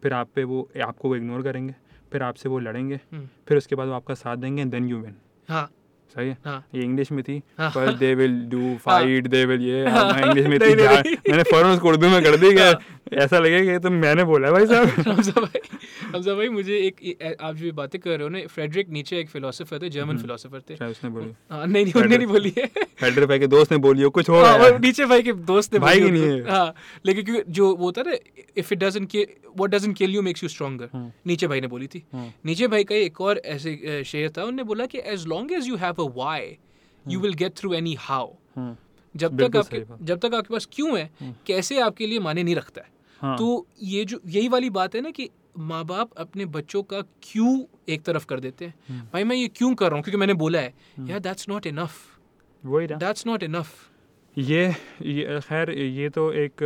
[0.02, 1.74] फिर आप पे वो आपको वो इग्नोर करेंगे
[2.12, 5.14] फिर आपसे वो लड़ेंगे हम्म, फिर उसके बाद वो आपका साथ देंगे देन यू विन
[5.48, 5.70] हाँ।
[6.14, 9.62] सही है हाँ ये इंग्लिश में थी हाँ। पर they will do fight they will
[9.62, 12.36] ये हाँ। मैं इंग्लिश में थी नहीं, नहीं, नहीं। मैंने फ़ौरन उसको उर्दू में कर
[12.36, 15.60] दी हाँ। कि ऐसा लगे कि तो मैंने बोला भाई साहब हमजा भाई
[16.14, 19.82] हमजा भाई मुझे एक आप जो बातें कर रहे हो ना फ्रेडरिक नीचे एक फिलोसोफर
[19.82, 22.64] थे जर्मन हम्म। फिलोसोफर थे क्या उसने बोली हाँ नहीं नहीं उन्होंने नहीं बोली है
[23.02, 25.32] हेडर भाई के दोस्त ने बोली हो कुछ हो हाँ, गया और नीचे भाई के
[25.52, 26.74] दोस्त ने भाई नहीं है। हाँ
[27.06, 28.16] लेकिन क्योंकि जो वो होता है ना
[28.56, 29.26] if it doesn't kill
[29.56, 32.66] what doesn't kill you makes you stronger हम्म, नीचे भाई ने बोली थी हम्म, नीचे
[32.68, 35.95] भाई का एक और ऐसे शेयर था उन्होंने बोला कि as long as you have
[36.00, 36.56] a why
[37.04, 38.34] you will get through anyhow
[39.14, 42.54] जब तक आपके जब तक आपके पास क्यों है हम्म। कैसे आपके लिए माने नहीं
[42.56, 42.90] रखता है?
[43.20, 45.28] हाँ, तो ये जो यही वाली बात है ना कि
[45.58, 47.52] माँ बाप अपने बच्चों का क्यों
[47.88, 48.74] एक तरफ़ कर देते हैं?
[48.88, 50.04] हम्म। भाई मैं ये क्यों कर रहा हूँ?
[50.04, 51.92] क्योंकि मैंने बोला है हम्म। यार दैट्स नॉट इनफ
[52.62, 53.74] वही दैट्स नॉट इनफ
[54.36, 54.64] ये
[55.02, 56.62] ये खैर ये तो एक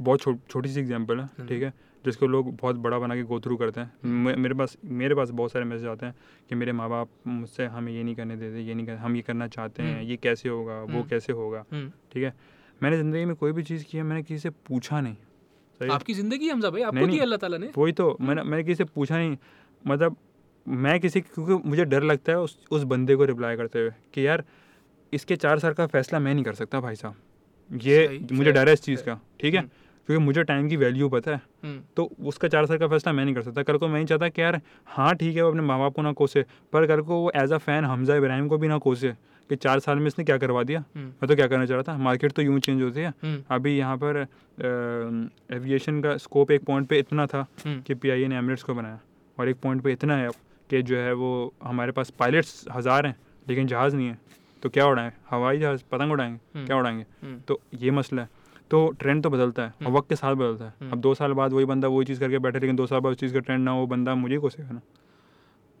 [0.00, 1.72] बहुत छोटी सी एग्जांपल है। ठीक है?
[2.04, 5.52] जिसको लोग बहुत बड़ा बना के गो थ्रू करते हैं। मेरे पास मेरे पास बहुत
[5.52, 6.14] सारे मैसेज आते हैं
[6.48, 9.22] कि मेरे माँ बाप मुझसे हमें ये नहीं करने देते ये नहीं कर हम ये
[9.22, 12.34] करना चाहते हैं हम्म। ये कैसे होगा वो हम्म। कैसे होगा हम्म। ठीक है?
[12.80, 15.14] मैंने ज़िंदगी में कोई भी चीज़ की है मैंने किसी से पूछा नहीं
[15.80, 15.88] सही?
[15.90, 17.70] आपकी ज़िंदगी हमजा भाई आपको दी अल्लाह ताला ने?
[17.76, 19.36] वही तो मैंने मैंने किसी से पूछा नहीं
[19.84, 20.16] मतलब
[20.66, 24.26] मैं किसी क्योंकि मुझे डर लगता है उस उस बंदे को रिप्लाई करते हुए कि
[24.26, 24.44] यार
[25.12, 28.72] इसके चार साल का फैसला मैं नहीं कर सकता भाई साहब। ये मुझे डर है
[28.74, 29.60] इस चीज़ का ठीक है?
[29.60, 29.70] हम्म।
[30.08, 33.24] क्योंकि मुझे टाइम की वैल्यू पता है। हम्म, तो उसका चार साल का फैसला मैं
[33.24, 35.62] नहीं कर सकता। कल को मैं ही चाहता कि यार हाँ ठीक है वो अपने
[35.62, 38.58] माँ बाप को ना कोसे पर कल को वो as a fan Hamza Ibrahim को
[38.58, 39.12] भी ना कोसे
[39.50, 41.92] कि चार साल में इसने क्या करवा दिया। हम्म, मैं तो क्या करना चाह रहा
[41.92, 41.96] था?
[41.98, 44.26] मार्केट तो यूँ चेंज होती है। हम्म, अभी यहाँ पर
[45.52, 49.00] एविएशन का स्कोप एक पॉइंट पे इतना था कि पी ने एमरेट्स को बनाया।
[49.38, 50.34] और एक पॉइंट पे इतना है अब
[50.70, 53.16] कि जो है वो हमारे पास पायलट्स हज़ार हैं
[53.48, 54.18] लेकिन जहाज़ नहीं है।
[54.62, 55.12] तो क्या उड़ाएँ?
[55.30, 56.64] हवाई जहाज़ पतंग उड़ाएँगे?
[56.66, 57.04] क्या उड़ाएँगे?
[57.48, 58.28] तो ये मसला है।
[58.70, 61.14] तो ट्रेंड तो बदलता है और हम्म। वक्त के साथ बदलता है। हम्म। अब दो
[61.14, 63.40] साल बाद वही बंदा वही चीज़ करके बैठे लेकिन दो साल बाद उस चीज़ का
[63.40, 64.80] ट्रेंड ना हो वो बंदा मुझे को सेगा ना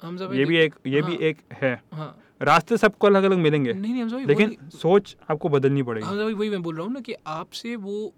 [0.02, 3.38] हमजा भाई ये भी एक ये भी हाँ। एक है। हाँ। रास्ते सबको अलग अलग
[3.38, 6.92] मिलेंगे। नहीं नहीं भाई लेकिन सोच आपको बदलनी पड़ेगी। भाई वही मैं बोल रहा हूँ
[6.92, 8.12] ना कि आपसे वो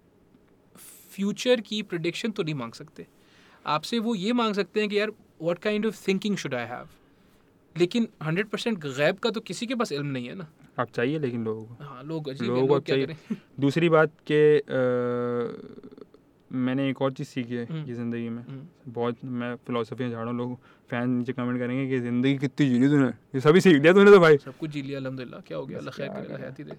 [1.11, 3.05] फ्यूचर की प्रिडिक्शन तो नहीं मांग सकते।
[3.65, 5.09] आपसे वो ये मांग सकते हैं कि यार
[5.41, 6.87] what kind of thinking should I have
[7.75, 10.47] लेकिन हंड्रेड परसेंट गैब का तो किसी के पास इल्म नहीं है ना।
[10.79, 13.15] आप चाहिए लेकिन लोगों को। हाँ लोग लोगों को चाहिए।
[13.59, 14.39] दूसरी बात के
[16.51, 20.27] मैंने एक और चीज़ सीखी है हम्म। ये ज़िंदगी में। हम्म, बहुत मैं फिलोसफी झाड़
[20.27, 20.55] हूँ लोग
[20.89, 24.11] फ़ैन नीचे कमेंट करेंगे कि ज़िंदगी कितनी जी ली तूने। ये सभी सीख लिया तूने
[24.11, 25.77] तो भाई। सब कुछ जी लिया अल्हम्दुलिल्लाह। क्या हो गया?
[25.77, 26.77] अल्लाह खैर करेगा हयाती दे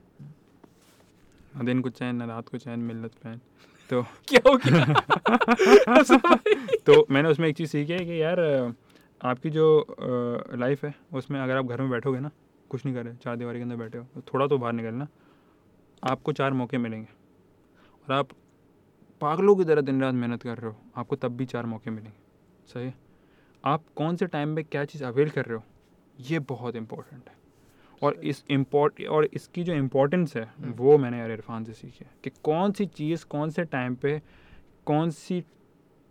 [1.56, 3.40] ना दिन को चैन ना रात को चैन मिलत फ़ैन।
[3.90, 4.84] तो क्या हो गया?
[6.86, 8.40] तो मैंने उसमें एक चीज़ सीखी है कि यार
[9.20, 9.66] आपकी जो
[10.56, 12.30] लाइफ है उसमें अगर आप घर में बैठोगे ना
[12.68, 15.08] कुछ नहीं कर रहे चार दीवारी के अंदर बैठे हो। तो थोड़ा तो बाहर निकलना।
[16.04, 17.08] आपको चार मौके मिलेंगे।
[18.02, 18.28] और आप
[19.20, 22.18] पागलों की तरह दिन रात मेहनत कर रहे हो। आपको तब भी चार मौके मिलेंगे।
[22.66, 22.92] सही?
[23.64, 25.64] आप कौन से टाइम में क्या चीज़ अवेल कर रहे हो?
[26.20, 27.38] ये बहुत इंपॉर्टेंट है।
[28.02, 32.04] और इस इम्पोर्ट और इसकी जो इम्पोर्टेंस है हम्म। वो मैंने यार इरफान से सीखी
[32.04, 34.22] है कि कौन सी चीज़ कौन से टाइम पे
[34.86, 35.40] कौन सी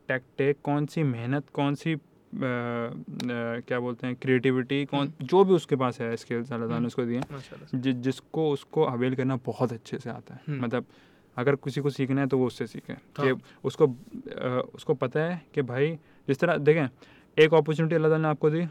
[0.07, 1.95] टैक्टिक कौन सी मेहनत कौन सी
[2.35, 6.87] क्या बोलते हैं क्रिएटिविटी कौन जो भी उसके पास है स्किल्स अल्लाह ताला हम्म। ने
[6.87, 7.21] उसको दिए
[7.75, 10.85] जि, जिसको उसको अवेल करना बहुत अच्छे से आता है। हम्म। मतलब
[11.37, 15.19] अगर किसी को सीखना है तो वो उससे सीखे। कि हाँ। उसको अ, उसको पता
[15.19, 15.91] है कि भाई
[16.27, 16.87] जिस तरह देखें
[17.37, 18.65] एक अपॉर्चुनिटी अल्लाह ताला ने आपको दी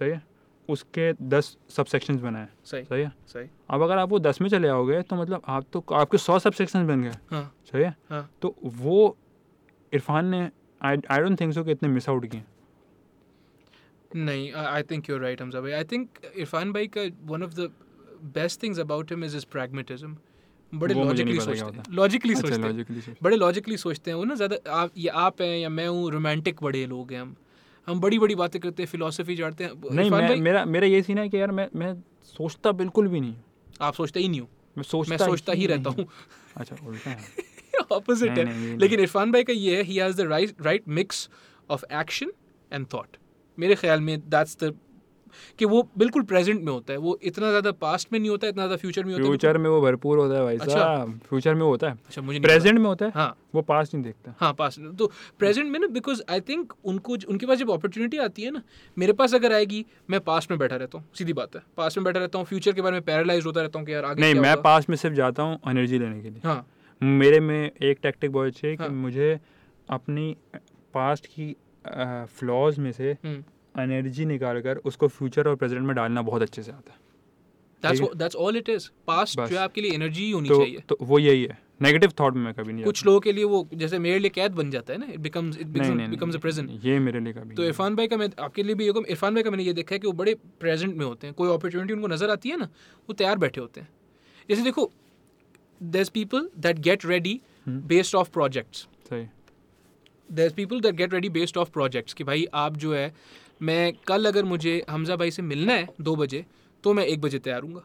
[0.00, 0.22] सही है?
[0.68, 3.12] उसके दस सब सेक्शंस बनाए सही। सही है?
[3.28, 6.38] सही। अब अगर आप वो दस में चले आओगे तो मतलब आप तो आपके सौ
[6.38, 7.94] सब सेक्शंस बन गए। हाँ। सही है?
[8.10, 9.16] हाँ। तो वो
[9.92, 10.40] इरफान ने
[10.80, 12.42] आई आई डोंट थिंक सो कि इतने मिस आउट किए।
[14.16, 17.70] नहीं I think you're right Hamza भाई आई थिंक इरफान भाई का one of the
[18.34, 20.16] best things about him is is pragmatism
[20.72, 24.56] बड़े लॉजिकली सोचते हैं। लॉजिकली अच्छा सोचते हैं। बड़े लॉजिकली सोचते हैं। वो ना ज़्यादा
[24.72, 27.36] आप ये आप हैं या मैं हूँ रोमांटिक बड़े लोग हैं हम।
[27.88, 31.18] हम बड़ी बड़ी बातें करते हैं फिलोसफी झाड़ते हैं। नहीं मैं मेरा मेरा ये सीन
[31.18, 31.92] है कि यार मैं मैं
[32.24, 33.34] सोचता बिल्कुल भी नहीं।
[33.80, 36.06] आप सोचते ही नहीं हो। मैं सोचता मैं सोचता ही रहता हूँ।
[36.56, 37.44] अच्छा उल्टा है।
[37.92, 41.28] ऑपोजिट है। लेकिन इरफान भाई का ये है ही has the right right mix
[41.70, 42.32] of action
[42.72, 43.16] and thought
[43.58, 44.74] मेरे ख्याल में दैट्स द
[45.58, 48.62] कि वो बिल्कुल प्रेजेंट में होता है वो इतना ज़्यादा पास्ट में नहीं होता इतना
[48.62, 51.54] ज़्यादा फ्यूचर में होता है फ्यूचर में वो भरपूर होता है भाई अच्छा। साहब फ्यूचर
[51.54, 54.52] में होता है। अच्छा मुझे प्रेजेंट में होता है हाँ। वो पास्ट नहीं देखता। हाँ
[54.52, 58.50] पास तो प्रेजेंट में ना बिकॉज़ आई थिंक उनको उनके पास जब अपॉर्चुनिटी आती है
[58.50, 58.62] ना
[58.96, 62.04] मेरे पास अगर आएगी मैं पास्ट में बैठा रहता हूँ सीधी बात है। पास्ट में
[62.04, 64.34] बैठा रहता हूँ फ्यूचर के बारे में पैरालाइज होता रहता हूँ कि यार आगे नहीं
[64.34, 66.66] मैं पास्ट में सिर्फ़ जाता हूँ एनर्जी लेने के लिए। हाँ।
[67.02, 69.38] मेरे में एक टैक्टिक बहुत अच्छी है कि हाँ। मुझे
[69.90, 70.34] अपनी
[70.94, 71.54] पास्ट की
[72.38, 76.62] फ्लॉज में से हम्म। एनर्जी निकाल कर उसको फ्यूचर और प्रेजेंट में डालना बहुत अच्छे
[76.62, 76.98] से आता है।
[77.82, 80.96] दैट्स ठीक। That's all it is past जो आपके लिए एनर्जी होनी तो चाहिए। तो
[81.02, 84.18] वो यही है। नेगेटिव थॉट में कभी नहीं कुछ लोगों के लिए वो जैसे मेरे
[84.18, 87.32] लिए कैद बन जाता है ना it becomes it becomes a present ये मेरे लिए
[87.32, 89.94] कभी तो इरफान भाई का मैं आपके लिए भी इरफान भाई का मैंने ये देखा
[89.94, 92.68] है कि वो बड़े प्रेजेंट में होते हैं। कोई अपॉर्चुनिटी उनको नज़र आती है ना
[93.08, 93.88] वो तैयार बैठे होते हैं।
[94.48, 94.90] जैसे देखो
[95.80, 97.34] there's people that get ready
[97.66, 98.30] hmm. based off
[100.30, 103.14] सही there's people that get ready based off कि भाई आप जो है
[103.62, 106.46] मैं कल अगर मुझे हमजा भाई से मिलना है दो बजे
[106.84, 107.82] तो मैं एक बजे तैयार हूँगा।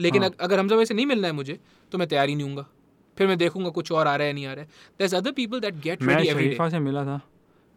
[0.00, 1.60] लेकिन हाँ। अगर हमजा भाई से नहीं मिलना है मुझे
[1.92, 2.66] तो मैं तैयार ही नहीं हूँ
[3.18, 4.70] फिर मैं देखूँगा कुछ और आ रहा है नहीं आ रहा है।
[5.00, 7.20] There's other people that gate मैं शरीफा से मिला था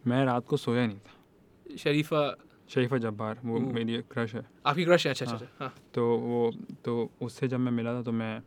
[0.06, 2.36] मैं रात को सोया नहीं था। शरीफा
[2.68, 5.12] शरीफा जब्बार वो मेरी क्रश है। आपकी क्रश है?
[5.12, 6.52] अच्छा अच्छा हाँ। अच्छा हाँ। तो वो
[6.84, 8.42] तो उससे जब मैं मिला था तो मैं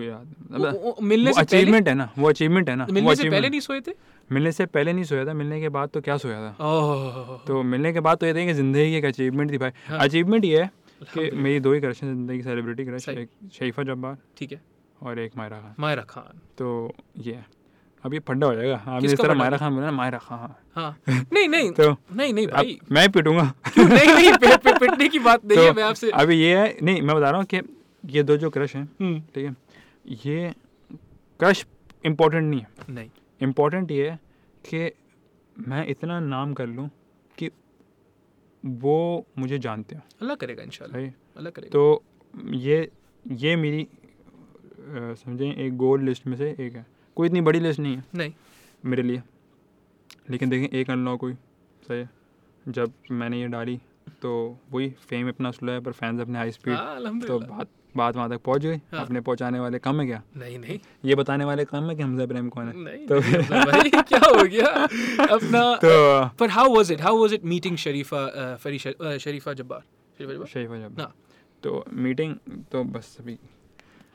[0.00, 3.30] रात वो- मतलब वो- मिलने से अचीवमेंट है ना वो अचीवमेंट है ना मिलने से
[3.30, 3.92] पहले नहीं सोए थे?
[4.32, 6.56] मिलने से पहले नहीं सोया था मिलने के बाद तो क्या सोया था?
[7.46, 10.44] तो मिलने के बाद तो ये था कि ज़िंदगी एक अचीवमेंट थी भाई। हाँ। अचीवमेंट
[10.44, 10.70] ये है
[11.14, 14.60] कि मेरी दो ही क्रश हैं ज़िंदगी सेलिब्रिटी क्रश एक शरीफा जब्बार ठीक है।
[15.02, 17.46] और एक मायरा खान। मायरा खान। तो ये है।
[18.04, 20.96] अब ये फड्डा हो जाएगा। आपने इस तरह मायरा खान बोला ना मायरा खान। हाँ।
[21.08, 23.42] नहीं नहीं। तो नहीं नहीं भाई। मैं पिटूँगा।
[23.78, 27.02] नहीं नहीं पे, पे, पिटने की बात नहीं है मैं आपसे अभी ये है नहीं
[27.02, 27.60] मैं बता रहा हूँ कि
[28.04, 29.50] ये दो जो क्रश हैं हम्म, ठीक है
[30.04, 30.52] ये
[31.40, 31.64] क्रश
[32.04, 34.18] इम्पोर्टेंट नहीं है। नहीं। इम्पोर्टेंट ये है
[34.64, 34.90] कि
[35.56, 36.88] मैं इतना नाम कर लूँ
[37.38, 37.50] कि
[38.64, 42.02] वो मुझे जानते हैं। अल्लाह करेगा इंशाल्लाह। अल्लाह करेगा। तो
[42.54, 42.90] ये
[43.26, 43.86] ये मेरी
[45.16, 46.86] समझें एक गोल लिस्ट में से एक है।
[47.16, 48.32] कोई इतनी बड़ी लिस्ट नहीं है। नहीं।
[48.84, 49.22] मेरे लिए।
[50.30, 51.34] लेकिन देखें एक अनलॉक हुई
[51.82, 52.10] सही है।
[52.66, 53.80] जब मैंने ये डाली
[54.22, 54.32] तो
[54.70, 58.40] वही फेम अपना स्लो है पर फैंस अपने हाई स्पीड तो बात बात वहाँ तक
[58.44, 60.22] पहुँच गई। हाँ। अपने पहुँचाने वाले कम है क्या?
[60.36, 62.76] नहीं नहीं। ये बताने वाले कम है कि हमजा प्रेम कौन है?
[62.84, 64.66] नहीं तो- नहीं, अफजल भाई क्या हो गया?
[65.26, 68.26] अपना तो पर how was it how was it meeting Sharifa
[68.62, 69.82] Fari Sharifa Jabbar
[70.18, 71.12] शरीफा जब्बार।
[71.62, 72.34] तो मीटिंग
[72.72, 73.38] तो बस अभी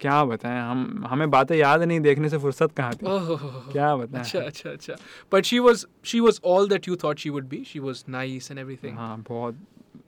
[0.02, 3.06] क्या बताएँ हम हमें बातें याद नहीं देखने से फुर्सत कहाँ थी?
[3.06, 4.22] ओह क्या बताएँ?
[4.24, 4.96] अच्छा अच्छा अच्छा।
[5.34, 8.52] But she was she was all that you thought she would be she was nice
[8.52, 9.58] and everything हाँ बहुत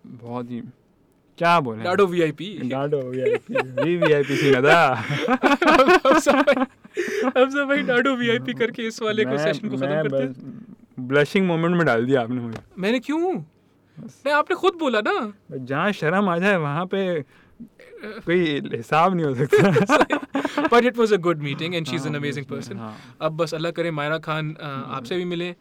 [0.05, 0.61] बहुत ही
[1.39, 1.83] क्या बोले?
[1.83, 4.79] डाडो वीआईपी डाडो वी वी आई पी सी नदा
[7.37, 11.75] हमजा भाई डाडो वीआईपी करके इस वाले को सेशन को खत्म करते हैं। ब्लशिंग मोमेंट
[11.75, 13.33] में डाल दिया आपने मुझे। मैंने क्यों?
[13.97, 15.13] नहीं आपने खुद बोला ना।
[15.53, 16.99] जहाँ शर्म आ जाए वहाँ पे
[18.25, 18.39] कोई
[18.75, 22.19] हिसाब नहीं हो सकता। But it was a good meeting and she is an हाँ,
[22.21, 25.51] अमेजिंग पर्सन हाँ। अब बस अल्लाह करे मायरा खान आपसे भी मिले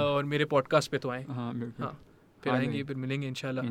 [0.00, 1.98] और मेरे पॉडकास्ट पे तो आए। हाँ बिल्कुल। हाँ।
[2.44, 3.66] फिर आएँगे। फिर मिलेंगे इंशाल्लाह।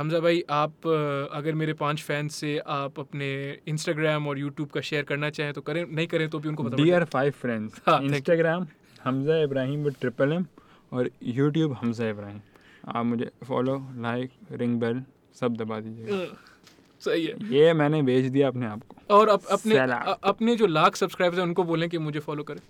[0.00, 0.86] हमजा भाई आप
[1.32, 5.60] अगर मेरे पाँच फैंस से आप अपने इंस्टाग्राम और यूट्यूब का शेयर करना चाहें तो
[5.60, 8.00] करें नहीं करें तो भी उनको बता डियर फाइव फ्रेंड्स हाँ.
[8.02, 8.66] Instagram
[9.04, 10.46] Hamza Ibrahim triple M
[10.92, 12.40] और यूट्यूब हमजा इब्राहिम
[12.88, 15.02] आप मुझे फॉलो लाइक रिंग बेल
[15.40, 16.36] सब दबा दीजिएगा।
[17.00, 20.66] सही है। ये मैंने भेज दिया अपने आप को। और अप, अपने अ- अपने जो
[20.66, 22.60] लाख सब्सक्राइबर्स हैं उनको बोलें कि मुझे फॉलो करें।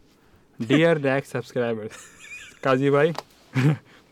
[0.61, 1.91] डियर रैक सब्सक्राइबर्स
[2.65, 3.13] काजी भाई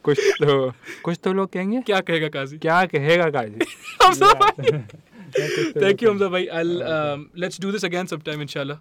[0.08, 0.70] कुछ तो
[1.04, 2.58] कुछ तो लोग कहेंगे। क्या कहेगा काजी?
[2.58, 3.66] क्या कहेगा काजी?
[4.04, 4.70] हमजा भाई।
[5.82, 6.62] थैंक यू हमजा भाई। I
[7.40, 8.78] let's do this again some time इंशाल्लाह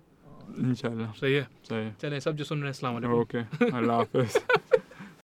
[0.70, 1.48] इंशाल्लाह। सही है?
[1.70, 4.38] सही है। चलें सब जो सुन रहे हैं अस्सलाम वालेकुम। ओके अल्लाह हाफिज़।